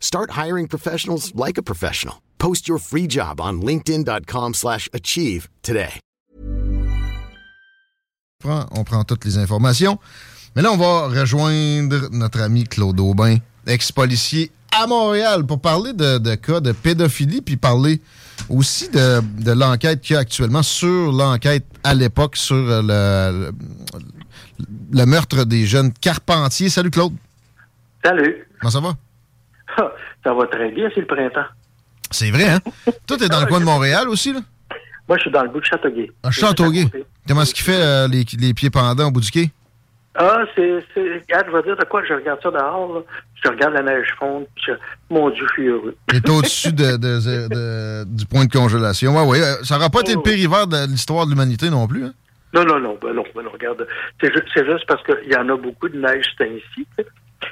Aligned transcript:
Start 0.00 0.30
hiring 0.36 0.66
professionals 0.68 1.32
like 1.34 1.58
a 1.58 1.62
professional. 1.62 2.16
Post 2.38 2.68
your 2.68 2.78
free 2.78 3.06
job 3.08 3.40
on 3.40 3.60
linkedin.com/achieve 3.62 4.54
slash 4.54 4.88
achieve 4.92 5.48
today. 5.62 6.00
prend- 8.40 8.66
on 8.70 8.84
prend 8.84 9.02
toutes 9.04 9.24
les 9.24 9.36
informations. 9.38 9.98
Mais 10.54 10.62
là, 10.62 10.70
on 10.72 10.76
va 10.76 11.08
rejoindre 11.08 12.08
notre 12.12 12.40
ami 12.40 12.64
Claude 12.64 12.98
Aubin, 13.00 13.38
ex-policier 13.66 14.50
à 14.72 14.86
Montréal, 14.86 15.44
pour 15.44 15.60
parler 15.60 15.92
de, 15.92 16.18
de 16.18 16.34
cas 16.36 16.60
de 16.60 16.72
pédophilie, 16.72 17.40
puis 17.40 17.56
parler 17.56 18.00
aussi 18.48 18.88
de, 18.90 19.20
de 19.42 19.52
l'enquête 19.52 20.00
qu'il 20.00 20.14
y 20.14 20.16
a 20.16 20.20
actuellement 20.20 20.62
sur 20.62 21.10
l'enquête 21.12 21.66
à 21.82 21.94
l'époque 21.94 22.36
sur 22.36 22.54
euh, 22.56 22.82
le, 22.82 23.50
le, 23.50 24.66
le 24.92 25.06
meurtre 25.06 25.44
des 25.44 25.66
jeunes 25.66 25.92
Carpentiers. 25.92 26.68
Salut 26.68 26.90
Claude. 26.90 27.14
Salut. 28.04 28.46
Comment 28.60 28.70
ça 28.70 28.80
va? 28.80 28.96
Ah, 29.76 29.92
Ça 30.24 30.32
va 30.34 30.46
très 30.46 30.70
bien, 30.70 30.88
c'est 30.94 31.00
le 31.00 31.06
printemps. 31.06 31.44
C'est 32.10 32.30
vrai, 32.30 32.48
hein? 32.48 32.60
Toi, 33.06 33.16
t'es 33.18 33.28
dans 33.28 33.40
le 33.40 33.46
coin 33.46 33.60
de 33.60 33.64
Montréal 33.64 34.08
aussi, 34.08 34.32
là? 34.32 34.40
Moi, 35.08 35.16
je 35.18 35.22
suis 35.22 35.30
dans 35.30 35.42
le 35.42 35.48
bout 35.50 35.60
de 35.60 35.64
Châteauguay. 35.66 36.10
À 36.22 36.30
Châteauguay. 36.30 36.86
Comment 37.26 37.42
est-ce 37.42 37.54
qu'il 37.54 37.64
fait 37.64 37.80
euh, 37.80 38.08
les, 38.08 38.24
les 38.38 38.54
pieds 38.54 38.70
pendants 38.70 39.08
au 39.08 39.10
bout 39.10 39.20
du 39.20 39.30
quai? 39.30 39.50
Ah, 40.14 40.40
c'est. 40.56 40.82
Regarde, 40.96 41.46
je 41.48 41.56
vais 41.56 41.62
dire 41.62 41.76
de 41.76 41.84
quoi, 41.84 42.02
je 42.04 42.14
regarde 42.14 42.40
ça 42.42 42.50
dehors, 42.50 42.92
là. 42.94 43.00
Je 43.44 43.48
regarde 43.50 43.74
la 43.74 43.82
neige 43.82 44.08
fondre, 44.18 44.46
je- 44.66 44.72
Mon 45.10 45.30
Dieu, 45.30 45.46
je 45.48 45.52
suis 45.52 45.66
heureux. 45.68 45.94
T'es 46.08 46.28
au-dessus 46.28 46.72
de, 46.72 46.96
de- 46.96 47.20
de- 47.20 47.48
de- 47.48 48.04
du 48.04 48.26
point 48.26 48.44
de 48.46 48.50
congélation. 48.50 49.14
Ouais, 49.16 49.24
ouais. 49.38 49.40
euh, 49.46 49.62
Ça 49.62 49.76
n'aura 49.76 49.90
pas 49.90 50.00
été 50.00 50.14
le 50.14 50.22
pire 50.22 50.36
hiver 50.36 50.66
de 50.66 50.86
l'histoire 50.90 51.24
de 51.26 51.30
l'humanité 51.30 51.70
non 51.70 51.86
plus. 51.86 52.04
hein? 52.04 52.12
Non, 52.52 52.64
non, 52.64 52.80
non, 52.80 52.98
ben 53.00 53.12
non, 53.12 53.22
ben 53.34 53.42
non, 53.42 53.50
regarde. 53.52 53.86
C'est 54.20 54.32
ju- 54.34 54.42
c'est 54.54 54.66
juste 54.66 54.86
parce 54.88 55.02
qu'il 55.04 55.30
y 55.30 55.36
en 55.36 55.48
a 55.50 55.56
beaucoup 55.56 55.88
de 55.88 55.98
neige 56.00 56.24
c'est 56.36 56.44
ainsi. 56.48 56.86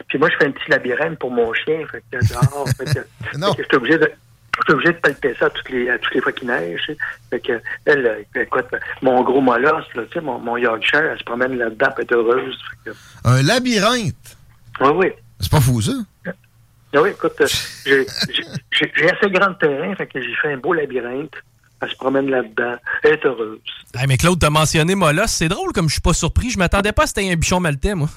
Puis 0.09 0.19
moi, 0.19 0.29
je 0.31 0.37
fais 0.37 0.47
un 0.47 0.51
petit 0.51 0.71
labyrinthe 0.71 1.19
pour 1.19 1.31
mon 1.31 1.53
chien. 1.55 1.79
Fait 1.91 2.03
que 2.11 2.19
dehors, 2.33 2.69
fait 2.77 2.85
que, 2.85 3.39
Non. 3.39 3.53
fait 3.55 3.59
que 3.59 3.63
je 3.63 3.69
suis 3.69 3.77
obligé 3.77 3.99
de. 3.99 4.11
Je 4.59 4.63
suis 4.65 4.73
obligé 4.73 4.93
de 4.95 4.99
palper 4.99 5.35
ça 5.39 5.47
à 5.47 5.51
toutes 5.51 5.69
les, 5.69 5.91
à 5.91 5.99
toutes 5.99 6.15
les 6.15 6.21
fois 6.23 6.33
qu'il 6.33 6.49
neige. 6.49 6.81
tu 6.87 6.93
sais. 6.95 6.99
Fait 7.29 7.41
que, 7.41 7.61
elle, 7.85 8.07
euh, 8.07 8.41
écoute, 8.43 8.65
mon 9.03 9.23
gros 9.23 9.43
molosse, 9.43 9.85
là, 9.95 10.03
tu 10.07 10.15
sais, 10.15 10.21
mon, 10.23 10.39
mon 10.39 10.57
Yorkshire, 10.57 11.05
elle 11.13 11.19
se 11.19 11.25
promène 11.25 11.59
là-dedans, 11.59 11.89
elle 11.99 12.05
est 12.05 12.13
heureuse. 12.13 12.59
Fait 12.85 12.91
que, 12.91 12.97
Un 13.25 13.43
labyrinthe? 13.43 14.37
oui, 14.81 14.89
oui. 14.95 15.07
C'est 15.41 15.51
pas 15.51 15.61
fou, 15.61 15.83
ça? 15.83 15.93
Ah 16.27 17.03
oui, 17.03 17.11
écoute, 17.11 17.35
euh, 17.43 17.47
j'ai- 17.85 19.11
assez 19.11 19.31
grand 19.31 19.53
terrain, 19.55 19.95
fait 19.95 20.07
que 20.07 20.23
j'ai 20.23 20.35
fait 20.41 20.53
un 20.55 20.57
beau 20.57 20.73
labyrinthe. 20.73 21.35
Elle 21.83 21.91
se 21.91 21.97
promène 21.97 22.31
là-dedans. 22.31 22.77
Elle 23.03 23.13
est 23.13 23.27
heureuse. 23.27 23.59
Hey, 23.95 24.07
mais 24.09 24.17
Claude, 24.17 24.39
t'as 24.41 24.49
mentionné 24.49 24.95
Molosse. 24.95 25.33
C'est 25.33 25.49
drôle 25.49 25.73
comme 25.75 25.89
je 25.89 25.93
suis 25.95 26.01
pas 26.01 26.15
surpris. 26.15 26.49
Je 26.49 26.59
m'attendais 26.59 26.93
pas 26.93 27.03
à 27.03 27.07
ce 27.07 27.13
que 27.13 27.21
t'aies 27.21 27.31
un 27.31 27.37
bichon 27.37 27.61
maltais, 27.61 27.95
moi. 27.95 28.09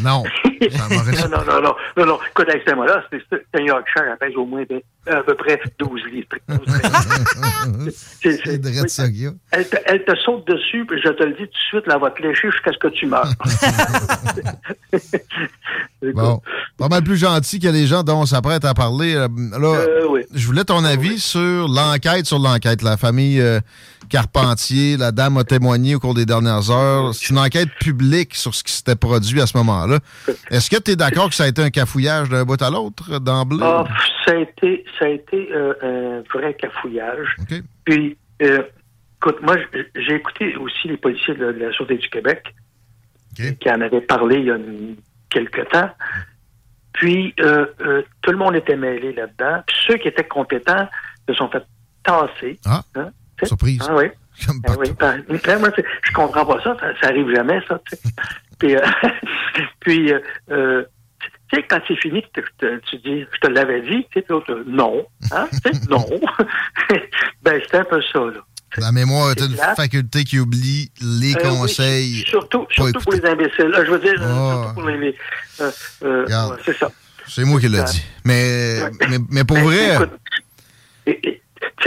Non. 0.00 0.22
non, 0.44 1.28
non, 1.28 1.44
non, 1.44 1.60
non, 1.62 1.74
non, 1.96 2.06
non. 2.06 2.18
Écoute, 2.30 2.48
avec 2.48 2.62
ce 2.66 2.74
là 2.74 3.02
c'est 3.10 3.60
un 3.60 3.64
Yorkshire, 3.64 4.04
elle 4.10 4.16
pèse 4.18 4.36
au 4.36 4.44
moins 4.46 4.62
de- 4.68 4.82
à 5.06 5.22
peu 5.22 5.34
près 5.34 5.60
12 5.78 6.00
livres. 6.12 6.28
C'est- 8.20 8.88
ça. 8.88 9.04
Elle 9.52 9.68
te, 9.68 9.76
elle 9.84 10.04
te 10.04 10.16
saute 10.16 10.46
dessus, 10.46 10.84
puis 10.86 11.00
je 11.04 11.10
te 11.10 11.22
le 11.22 11.32
dis 11.32 11.38
tout 11.38 11.44
de 11.44 11.56
suite, 11.70 11.86
là, 11.86 11.94
elle 11.96 12.00
va 12.00 12.10
te 12.10 12.22
lécher 12.22 12.50
jusqu'à 12.50 12.72
ce 12.72 12.78
que 12.78 12.88
tu 12.88 13.06
meurs. 13.06 13.28
Bon. 16.14 16.40
Pas 16.76 16.88
mal 16.88 17.02
plus 17.02 17.16
gentil 17.16 17.58
que 17.58 17.68
les 17.68 17.86
gens 17.86 18.02
dont 18.02 18.20
on 18.20 18.26
s'apprête 18.26 18.64
à 18.64 18.74
parler. 18.74 19.14
Euh, 19.14 19.26
Là, 19.58 19.74
Euh, 19.74 20.06
oui. 20.10 20.20
je 20.34 20.46
voulais 20.46 20.64
ton 20.64 20.84
avis 20.84 21.18
sur 21.18 21.66
l'enquête 21.66 22.26
sur 22.26 22.38
l'enquête. 22.38 22.82
La 22.82 22.96
famille 22.98 23.40
euh, 23.40 23.60
Carpentier, 24.18 24.96
la 24.96 25.10
dame 25.10 25.38
a 25.38 25.42
témoigné 25.44 25.96
au 25.96 25.98
cours 25.98 26.14
des 26.14 26.24
dernières 26.24 26.70
heures. 26.70 27.12
C'est 27.14 27.30
une 27.30 27.38
enquête 27.38 27.68
publique 27.80 28.36
sur 28.36 28.54
ce 28.54 28.62
qui 28.62 28.70
s'était 28.70 28.94
produit 28.94 29.40
à 29.40 29.46
ce 29.48 29.56
moment-là. 29.56 29.98
Est-ce 30.52 30.70
que 30.70 30.80
tu 30.80 30.92
es 30.92 30.96
d'accord 30.96 31.30
que 31.30 31.34
ça 31.34 31.42
a 31.42 31.48
été 31.48 31.60
un 31.60 31.70
cafouillage 31.70 32.28
d'un 32.28 32.44
bout 32.44 32.62
à 32.62 32.70
l'autre 32.70 33.18
d'emblée? 33.18 33.58
Ah, 33.60 33.82
ça 34.24 34.30
a 34.30 34.36
été, 34.36 34.84
ça 35.00 35.06
a 35.06 35.08
été 35.08 35.48
euh, 35.52 36.22
un 36.22 36.38
vrai 36.38 36.54
cafouillage. 36.54 37.34
Puis, 37.84 38.16
euh, 38.42 38.62
écoute, 39.16 39.42
moi, 39.42 39.56
j'ai 39.96 40.14
écouté 40.14 40.54
aussi 40.58 40.86
les 40.86 40.96
policiers 40.96 41.34
de, 41.34 41.46
la 41.46 41.72
Sûreté 41.72 41.96
du 41.96 42.08
Québec 42.08 42.54
qui 43.34 43.68
en 43.68 43.80
avaient 43.80 44.00
parlé 44.00 44.36
il 44.36 44.44
y 44.44 44.50
a 44.52 44.54
une- 44.56 44.94
quelque 45.28 45.62
temps. 45.72 45.90
Puis, 46.92 47.34
euh, 47.40 47.66
tout 48.22 48.30
le 48.30 48.36
monde 48.38 48.54
était 48.54 48.76
mêlé 48.76 49.12
là-dedans. 49.12 49.64
Puis, 49.66 49.76
ceux 49.88 49.96
qui 49.96 50.06
étaient 50.06 50.28
compétents 50.28 50.88
se 51.28 51.34
sont 51.34 51.48
fait 51.48 51.64
tasser. 52.04 52.60
Ah, 52.64 52.82
Hein? 52.94 53.10
Surprise. 53.42 53.80
Ah 53.88 53.94
oui. 53.96 54.06
Ah 54.66 54.72
oui. 54.78 54.88
Ben, 54.98 55.22
moi, 55.60 55.70
je 55.76 56.12
comprends 56.12 56.44
pas 56.44 56.60
ça. 56.64 56.76
Ça, 56.80 56.86
ça 57.00 57.08
arrive 57.08 57.32
jamais, 57.34 57.60
ça. 57.68 57.80
puis, 58.58 58.74
euh, 58.74 58.80
puis 59.80 60.12
euh, 60.12 60.18
euh, 60.50 60.82
tu 61.52 61.56
sais, 61.60 61.66
quand 61.68 61.78
c'est 61.86 61.94
fini, 62.00 62.20
tu, 62.34 62.42
tu 62.90 62.96
dis, 62.98 63.24
je 63.32 63.38
te 63.40 63.46
l'avais 63.46 63.80
dit, 63.82 64.04
tu 64.12 64.20
sais, 64.20 64.26
non. 64.66 65.06
Hein? 65.30 65.46
Non. 65.88 66.04
ben, 67.42 67.60
c'était 67.62 67.78
un 67.78 67.84
peu 67.84 68.02
ça, 68.12 68.18
là. 68.18 68.40
La 68.76 68.90
mémoire 68.90 69.30
est 69.30 69.40
une 69.40 69.56
faculté 69.76 70.24
qui 70.24 70.40
oublie 70.40 70.90
les 71.00 71.36
Euh, 71.36 71.38
oui, 71.44 71.48
conseils. 71.60 72.24
surtout 72.26 72.64
pas 72.64 72.72
surtout 72.74 73.00
pour 73.04 73.12
les 73.12 73.24
imbéciles. 73.24 73.72
je 73.72 73.90
veux 73.92 74.00
dire, 74.00 74.14
Ah. 74.20 74.62
surtout 74.64 74.74
pour 74.80 74.88
les. 74.90 75.16
euh, 75.60 75.70
euh, 76.02 76.56
c'est 76.64 76.76
ça. 76.76 76.90
C'est 77.28 77.44
moi 77.44 77.60
qui 77.60 77.68
l'ai 77.68 77.84
dit. 77.84 78.02
Mais, 78.24 78.80
mais, 79.08 79.18
mais 79.30 79.44
pour 79.44 79.56
Ben, 79.58 79.62
vrai, 79.64 79.94
écoute, 79.94 81.40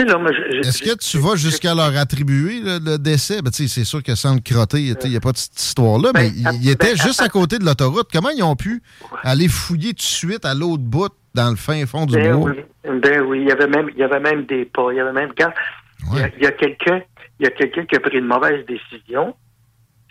là, 0.05 0.17
moi, 0.17 0.31
est-ce 0.31 0.81
que 0.81 0.95
tu 0.97 1.17
vas 1.17 1.35
jusqu'à 1.35 1.73
leur 1.75 1.95
attribuer 1.97 2.59
le, 2.61 2.79
le 2.83 2.97
décès? 2.97 3.41
Ben, 3.41 3.51
c'est 3.51 3.67
sûr 3.83 4.01
que 4.03 4.15
sans 4.15 4.35
le 4.35 4.41
crotter, 4.41 4.79
il 5.03 5.09
n'y 5.09 5.15
a 5.15 5.19
pas 5.19 5.31
de 5.31 5.37
cette 5.37 5.59
histoire-là, 5.59 6.11
mais 6.13 6.29
Ben, 6.31 6.51
il, 6.61 6.69
était 6.69 6.93
ben, 6.95 7.01
juste 7.01 7.21
à 7.21 7.29
côté 7.29 7.59
de 7.59 7.65
l'autoroute. 7.65 8.07
Comment 8.11 8.29
ils 8.29 8.43
ont 8.43 8.55
pu 8.55 8.81
aller 9.23 9.47
fouiller 9.47 9.89
tout 9.91 9.97
de 9.97 10.01
suite 10.01 10.45
à 10.45 10.53
l'autre 10.53 10.83
bout, 10.83 11.11
dans 11.33 11.49
le 11.49 11.55
fin 11.55 11.85
fond 11.85 12.05
du 12.05 12.15
Ben 12.15 12.35
bois? 12.35 12.51
oui, 12.51 12.99
ben 13.01 13.21
oui, 13.21 13.41
il 13.41 13.47
y 13.47 13.51
avait 13.51 13.67
même, 13.67 13.89
il 13.93 13.97
y 13.99 14.03
avait 14.03 14.19
même 14.19 14.45
des 14.45 14.65
pas, 14.65 14.87
il 14.91 14.97
y 14.97 14.99
avait 14.99 15.13
même, 15.13 15.31
il 15.37 16.41
y 16.41 16.45
a- 16.47 16.51
quelqu'un, 16.51 17.01
il 17.39 17.43
y 17.43 17.47
a 17.47 17.51
quelqu'un 17.51 17.85
qui 17.85 17.95
a 17.95 17.99
pris 17.99 18.17
une 18.17 18.25
mauvaise 18.25 18.65
décision, 18.65 19.35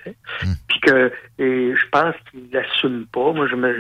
Hmm. 0.07 0.53
puis 0.69 0.79
que, 0.83 1.13
et 1.41 1.75
je 1.75 1.89
pense 1.91 2.15
qu'il 2.31 2.43
l'assume 2.53 3.07
pas. 3.13 3.33
Moi, 3.33 3.49
je 3.51 3.57
me, 3.57 3.77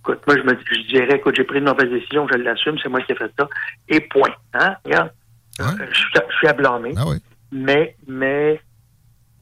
écoute, 0.00 0.18
moi, 0.26 0.36
je 0.36 0.42
me, 0.42 0.54
je 0.70 0.86
dirais, 0.88 1.16
écoute, 1.16 1.34
j'ai 1.34 1.44
pris 1.44 1.60
une 1.60 1.64
mauvaise 1.64 1.88
décision, 1.90 2.28
je 2.30 2.36
l'assume, 2.36 2.76
c'est 2.82 2.90
moi 2.90 3.00
qui 3.00 3.12
ai 3.12 3.14
fait 3.14 3.32
ça, 3.38 3.48
et 3.88 4.00
point, 4.00 4.34
hein, 4.52 4.76
regarde, 4.84 5.10
Euh, 5.60 5.64
je, 5.90 5.98
suis 5.98 6.18
à- 6.18 6.24
je 6.30 6.36
suis 6.36 6.46
à 6.48 6.52
blâmer, 6.52 6.94
Ah 6.96 7.04
mais, 7.52 7.96
mais, 8.06 8.60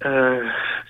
euh, 0.04 0.42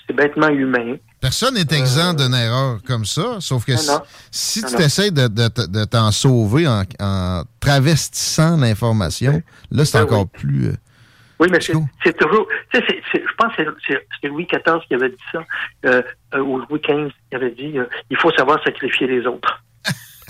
c'est 0.06 0.15
bêtement 0.15 0.49
humain. 0.49 0.97
Personne 1.21 1.55
n'est 1.55 1.77
exempt 1.77 2.15
d'une 2.15 2.35
erreur 2.35 2.79
comme 2.87 3.05
ça, 3.05 3.37
sauf 3.41 3.67
que 3.67 3.73
Non, 3.73 3.79
si, 3.79 3.91
non. 3.91 4.00
si 4.31 4.62
Non, 4.62 4.69
tu 4.69 4.83
essaies 4.83 5.11
de, 5.11 5.29
de, 5.29 5.49
de- 5.49 5.67
de 5.81 5.85
t'en 5.85 6.11
sauver 6.12 6.67
en, 6.67 6.83
en 6.99 7.43
travestissant 7.61 8.56
l'information, 8.56 9.43
là, 9.71 9.85
c'est 9.85 9.99
Ben 9.99 10.05
encore 10.05 10.23
oui. 10.23 10.41
plus... 10.41 10.67
euh, 10.69 10.77
Oui, 11.39 11.49
mais 11.50 11.59
c'est 11.61 12.17
toujours. 12.17 12.47
Tu 12.73 12.79
sais, 12.81 13.03
je 13.12 13.35
pense 13.37 13.55
que 13.56 13.62
c'est- 13.87 14.29
Louis 14.29 14.47
XIV 14.47 14.81
qui 14.89 14.95
avait 14.95 15.11
dit 15.11 15.17
ça, 15.33 15.45
euh, 15.87 16.03
euh, 16.35 16.41
ou 16.41 16.59
Louis 16.71 16.81
XV 16.83 17.11
qui 17.29 17.37
avait 17.37 17.50
dit 17.50 17.79
euh, 17.79 17.85
il 18.11 18.17
faut 18.17 18.31
savoir 18.33 18.62
sacrifier 18.65 19.06
les 19.06 19.27
autres. 19.27 19.62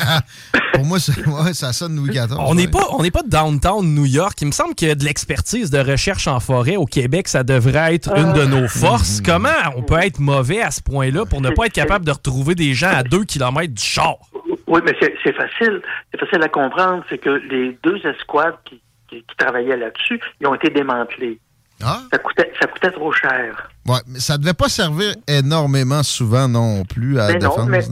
Pour 0.75 0.85
moi, 0.85 0.99
ouais, 1.45 1.53
ça 1.53 1.73
sonne 1.73 1.97
Louis 1.97 2.11
XIV. 2.11 2.37
On 2.39 2.55
n'est 2.55 2.69
pas, 2.69 2.87
on 2.93 3.03
n'est 3.03 3.11
pas 3.11 3.23
downtown 3.23 3.85
New 3.95 4.07
York. 4.07 4.41
Il 4.41 4.47
me 4.47 4.53
semble 4.53 4.75
que 4.75 4.95
de 4.95 5.05
l'expertise 5.05 5.71
de 5.71 5.79
recherche 5.79 6.27
en 6.27 6.41
forêt 6.41 6.77
au 6.77 6.87
Québec, 6.87 7.29
ça 7.29 7.43
devrait 7.43 7.95
être 7.95 8.17
une 8.17 8.33
de 8.33 8.45
nos 8.45 8.67
forces. 8.69 9.21
Comment 9.21 9.49
on 9.77 9.83
peut 9.83 9.99
être 10.01 10.19
mauvais 10.21 10.63
à 10.63 10.71
ce 10.71 10.81
point-là 10.83 11.27
pour 11.27 11.41
ne 11.41 11.51
pas 11.51 11.67
être 11.67 11.73
capable 11.75 12.05
de 12.07 12.13
retrouver 12.13 12.55
des 12.55 12.73
gens 12.75 12.91
à 12.91 13.03
2 13.03 13.25
km 13.25 13.73
du 13.75 13.83
char? 13.83 14.17
Oui, 14.67 14.81
mais 14.85 14.95
c'est 15.01 15.13
c'est 15.25 15.35
facile. 15.35 15.83
C'est 16.13 16.21
facile 16.21 16.43
à 16.43 16.49
comprendre. 16.49 17.05
C'est 17.11 17.19
que 17.19 17.31
les 17.51 17.77
deux 17.83 17.99
escouades 18.07 18.55
qui, 18.65 18.81
qui- 19.09 19.25
qui 19.25 19.37
travaillaient 19.37 19.77
là-dessus, 19.77 20.21
ils 20.41 20.47
ont 20.47 20.55
été 20.55 20.71
démantelés. 20.71 21.39
Ah? 21.83 22.01
Ça, 22.13 22.19
coûtait, 22.19 22.53
ça 22.61 22.67
coûtait 22.69 22.91
trop 22.93 23.11
cher. 23.13 23.71
Ouais, 23.91 23.99
mais 24.07 24.21
ça 24.21 24.39
devait 24.39 24.55
pas 24.55 24.69
servir 24.69 25.15
énormément 25.27 26.05
souvent 26.05 26.47
non 26.47 26.85
plus 26.85 27.19
à 27.19 27.33
la 27.33 27.39
défense. 27.39 27.59
Non, 27.59 27.67
mais, 27.67 27.83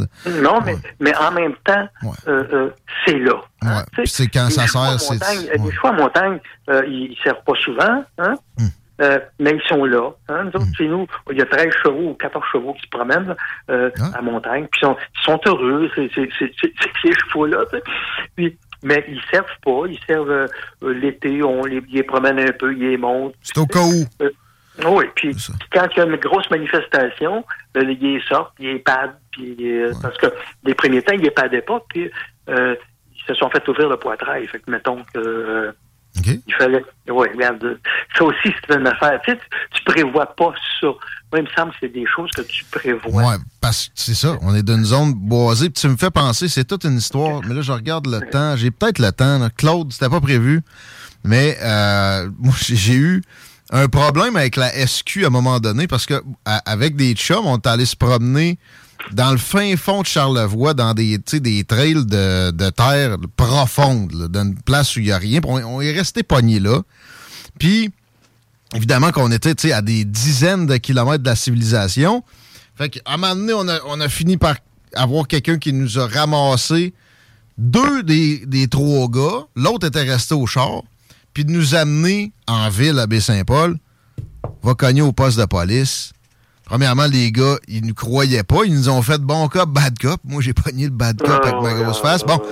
non 0.40 0.60
mais, 1.00 1.16
en 1.16 1.32
même 1.32 1.54
temps, 1.64 1.88
euh, 2.28 2.44
euh, 2.52 2.70
c'est 3.04 3.18
là. 3.18 3.42
Hein, 3.62 3.82
c'est 4.04 4.28
quand 4.28 4.48
ça 4.48 4.68
sert, 4.68 5.00
c'est... 5.00 5.58
Les 5.58 5.72
choix 5.72 5.90
en 5.90 5.94
montagne, 5.94 6.38
euh, 6.70 6.86
ils 6.86 7.16
servent 7.24 7.42
pas 7.44 7.54
souvent, 7.64 8.04
hein? 8.18 8.34
Euh, 9.00 9.18
mais 9.40 9.52
ils 9.54 9.68
sont 9.68 9.84
là. 9.84 10.10
Hein. 10.28 10.44
Nous 10.44 10.50
autres, 10.50 10.66
hmm. 10.66 10.74
chez 10.76 10.88
nous, 10.88 11.06
il 11.32 11.38
y 11.38 11.42
a 11.42 11.46
13 11.46 11.66
chevaux 11.82 12.10
ou 12.10 12.14
14 12.14 12.44
chevaux 12.52 12.74
qui 12.74 12.82
se 12.82 12.88
promènent 12.90 13.34
à 13.68 14.22
montagne, 14.22 14.66
puis 14.70 14.80
ils 14.82 14.86
sont, 14.86 14.96
ils 15.16 15.24
sont 15.24 15.40
heureux, 15.46 15.90
ces, 15.96 16.08
chevaux-là. 16.08 17.58
Puis 18.36 18.56
mais 18.84 19.04
ils 19.08 19.20
servent 19.32 19.46
pas. 19.64 19.88
Ils 19.88 19.98
servent 20.06 20.46
l'été, 20.82 21.42
on 21.42 21.64
les, 21.64 21.80
les 21.92 22.04
promène 22.04 22.38
un 22.38 22.52
peu, 22.52 22.72
ils 22.72 22.90
les 22.90 22.96
montent. 22.96 23.34
C'est 23.42 23.58
au 23.58 23.66
cas 23.66 23.82
où. 23.82 24.04
Euh, 24.80 24.88
oui, 24.88 25.04
puis 25.14 25.36
quand 25.72 25.86
il 25.92 25.98
y 25.98 26.00
a 26.00 26.04
une 26.04 26.16
grosse 26.16 26.48
manifestation, 26.50 27.44
euh, 27.76 27.82
ils 27.82 27.98
les 27.98 28.20
sortent, 28.28 28.54
ils 28.58 28.82
padent, 28.82 29.16
puis 29.32 29.56
parce 30.00 30.16
que 30.18 30.26
les 30.64 30.74
premiers 30.74 31.02
temps, 31.02 31.14
ils 31.14 31.22
les 31.22 31.30
padaient 31.30 31.62
pas, 31.62 31.82
puis 31.88 32.10
ils 32.48 32.76
se 33.26 33.34
sont 33.34 33.50
fait 33.50 33.66
ouvrir 33.68 33.88
le 33.88 33.96
poitrail. 33.96 34.46
Fait 34.46 34.60
que 34.60 34.70
mettons 34.70 35.04
que 35.12 35.74
il 36.24 36.54
fallait. 36.54 36.84
Oui, 37.08 37.28
regarde. 37.32 37.78
Ça 38.16 38.24
aussi, 38.24 38.52
c'est 38.68 38.76
une 38.76 38.86
affaire. 38.86 39.20
Tu, 39.24 39.32
sais, 39.32 39.38
tu 39.72 39.84
prévois 39.84 40.26
pas 40.26 40.52
ça. 40.80 40.86
Moi, 40.86 41.40
il 41.40 41.42
me 41.42 41.48
semble 41.56 41.72
que 41.72 41.76
c'est 41.80 41.92
des 41.92 42.06
choses 42.06 42.30
que 42.32 42.42
tu 42.42 42.64
prévois. 42.64 43.22
Oui, 43.22 43.34
parce 43.60 43.86
que 43.86 43.92
c'est 43.94 44.14
ça. 44.14 44.36
On 44.42 44.54
est 44.54 44.62
dans 44.62 44.76
une 44.76 44.84
zone 44.84 45.12
boisée. 45.14 45.70
Puis 45.70 45.80
tu 45.82 45.88
me 45.88 45.96
fais 45.96 46.10
penser, 46.10 46.48
c'est 46.48 46.64
toute 46.64 46.84
une 46.84 46.96
histoire. 46.96 47.40
Mais 47.46 47.54
là, 47.54 47.60
je 47.60 47.72
regarde 47.72 48.06
le 48.06 48.20
temps. 48.30 48.56
J'ai 48.56 48.70
peut-être 48.70 48.98
le 48.98 49.12
temps. 49.12 49.46
Claude, 49.56 49.92
c'était 49.92 50.08
pas 50.08 50.20
prévu. 50.20 50.62
Mais 51.24 51.56
euh, 51.62 52.28
moi, 52.38 52.54
j'ai 52.58 52.94
eu 52.94 53.22
un 53.70 53.88
problème 53.88 54.36
avec 54.36 54.56
la 54.56 54.70
SQ 54.86 55.24
à 55.24 55.26
un 55.26 55.30
moment 55.30 55.60
donné 55.60 55.86
parce 55.86 56.06
que 56.06 56.22
avec 56.44 56.96
des 56.96 57.12
chums, 57.14 57.46
on 57.46 57.56
est 57.56 57.66
allé 57.66 57.84
se 57.84 57.96
promener 57.96 58.58
dans 59.12 59.30
le 59.30 59.38
fin 59.38 59.76
fond 59.76 60.02
de 60.02 60.06
Charlevoix, 60.06 60.74
dans 60.74 60.94
des, 60.94 61.18
des 61.18 61.64
trails 61.64 62.04
de, 62.04 62.70
terre 62.70 63.16
profonde, 63.36 64.28
dans 64.28 64.42
une 64.42 64.60
place 64.60 64.96
où 64.96 65.00
il 65.00 65.06
n'y 65.06 65.12
a 65.12 65.18
rien. 65.18 65.40
On, 65.44 65.80
est 65.80 65.92
resté 65.92 66.22
pogné 66.22 66.60
là. 66.60 66.82
Puis, 67.58 67.90
évidemment 68.74 69.12
qu'on 69.12 69.30
était 69.30 69.72
à 69.72 69.82
des 69.82 70.04
dizaines 70.04 70.66
de 70.66 70.76
kilomètres 70.76 71.22
de 71.22 71.28
la 71.28 71.36
civilisation. 71.36 72.24
Fait 72.76 73.00
un 73.06 73.16
moment 73.16 73.34
donné, 73.34 73.80
on 73.86 74.00
a, 74.00 74.08
fini 74.08 74.36
par 74.36 74.56
avoir 74.94 75.26
quelqu'un 75.26 75.58
qui 75.58 75.72
nous 75.72 75.98
a 75.98 76.06
ramassé 76.06 76.94
deux 77.56 78.02
des, 78.02 78.44
des 78.46 78.68
trois 78.68 79.08
gars. 79.08 79.46
L'autre 79.56 79.86
était 79.86 80.02
resté 80.02 80.34
au 80.34 80.46
char. 80.46 80.82
Puis 81.38 81.44
de 81.44 81.52
nous 81.52 81.76
amener 81.76 82.32
en 82.48 82.68
ville 82.68 82.98
à 82.98 83.06
Baie-Saint-Paul, 83.06 83.76
va 84.64 84.74
cogner 84.74 85.02
au 85.02 85.12
poste 85.12 85.38
de 85.38 85.44
police 85.44 86.12
Premièrement, 86.64 87.06
les 87.06 87.30
gars, 87.30 87.58
ils 87.68 87.86
nous 87.86 87.94
croyaient 87.94 88.42
pas. 88.42 88.64
Ils 88.64 88.74
nous 88.74 88.88
ont 88.88 89.00
fait 89.02 89.18
bon 89.18 89.46
cop, 89.46 89.70
bad 89.70 89.96
cop. 90.00 90.20
Moi, 90.24 90.42
j'ai 90.42 90.52
pogné 90.52 90.86
le 90.86 90.90
bad 90.90 91.16
cop 91.16 91.30
avec 91.44 91.62
ma 91.62 91.74
grosse 91.74 92.00
face. 92.00 92.24
Bon, 92.24 92.42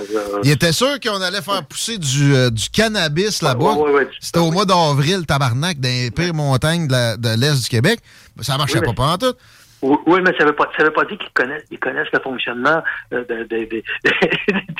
ils 0.43 0.51
étaient 0.51 0.71
sûrs 0.71 1.01
qu'on 1.01 1.21
allait 1.21 1.41
faire 1.41 1.65
pousser 1.65 1.97
du, 1.97 2.33
euh, 2.33 2.49
du 2.49 2.69
cannabis 2.69 3.41
là-bas. 3.41 3.75
C'était 4.21 4.39
au 4.39 4.51
mois 4.51 4.63
d'avril, 4.63 5.25
tabarnak, 5.25 5.81
dans 5.81 5.89
les 5.89 6.09
pires 6.09 6.33
montagnes 6.33 6.87
de 6.87 7.35
l'Est 7.35 7.63
du 7.63 7.69
Québec. 7.69 7.99
Ça 8.39 8.57
marchait 8.57 8.79
pas, 8.79 8.93
pas 8.93 9.07
en 9.07 9.17
tout. 9.17 9.33
Oui, 9.81 10.19
mais 10.23 10.31
ça 10.37 10.43
ne 10.43 10.49
veut, 10.49 10.55
pas, 10.55 10.65
veut 10.79 10.91
pas 10.91 11.05
dire 11.05 11.19
qu'ils 11.19 11.31
connaissent, 11.33 11.63
ils 11.69 11.77
connaissent 11.77 12.11
le 12.11 12.19
fonctionnement 12.19 12.81
euh, 13.13 13.23
du 13.49 13.83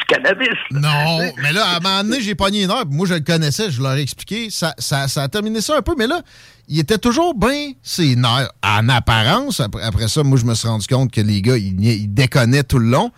cannabis. 0.07 0.47
Non, 0.71 1.19
mais 1.37 1.53
là, 1.53 1.65
à 1.65 1.77
un 1.77 1.79
moment 1.79 2.03
donné, 2.03 2.19
j'ai 2.19 2.33
pogné 2.33 2.63
une 2.63 2.71
heure. 2.71 2.85
Moi, 2.89 3.05
je 3.05 3.13
le 3.13 3.19
connaissais, 3.19 3.69
je 3.69 3.81
leur 3.81 3.93
ai 3.93 4.01
expliqué. 4.01 4.49
Ça, 4.49 4.73
ça, 4.79 5.07
ça 5.07 5.23
a 5.23 5.27
terminé 5.27 5.61
ça 5.61 5.77
un 5.77 5.81
peu, 5.83 5.93
mais 5.95 6.07
là, 6.07 6.21
il 6.67 6.79
était 6.79 6.97
toujours 6.97 7.35
bien 7.35 7.73
c'est 7.83 8.15
nerfs. 8.15 8.49
En 8.63 8.89
apparence, 8.89 9.59
après, 9.59 10.07
ça, 10.07 10.23
moi, 10.23 10.39
je 10.39 10.45
me 10.45 10.55
suis 10.55 10.67
rendu 10.67 10.87
compte 10.87 11.11
que 11.11 11.21
les 11.21 11.43
gars, 11.43 11.57
ils, 11.57 11.79
ils 11.79 12.13
déconnaient 12.13 12.63
tout 12.63 12.79
le 12.79 12.89
long. 12.89 13.11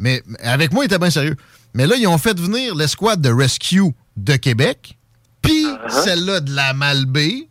Mais 0.00 0.22
avec 0.42 0.72
moi, 0.72 0.84
ils 0.84 0.86
étaient 0.86 0.98
bien 0.98 1.10
sérieux. 1.10 1.36
Mais 1.74 1.86
là, 1.86 1.94
ils 1.96 2.08
ont 2.08 2.18
fait 2.18 2.38
venir 2.38 2.74
l'escouade 2.74 3.20
de 3.20 3.30
Rescue 3.30 3.94
de 4.16 4.36
Québec, 4.36 4.98
puis 5.40 5.64
uh-huh. 5.64 5.90
celle-là 6.04 6.40
de 6.40 6.54
la 6.54 6.74
Malbaie 6.74 7.48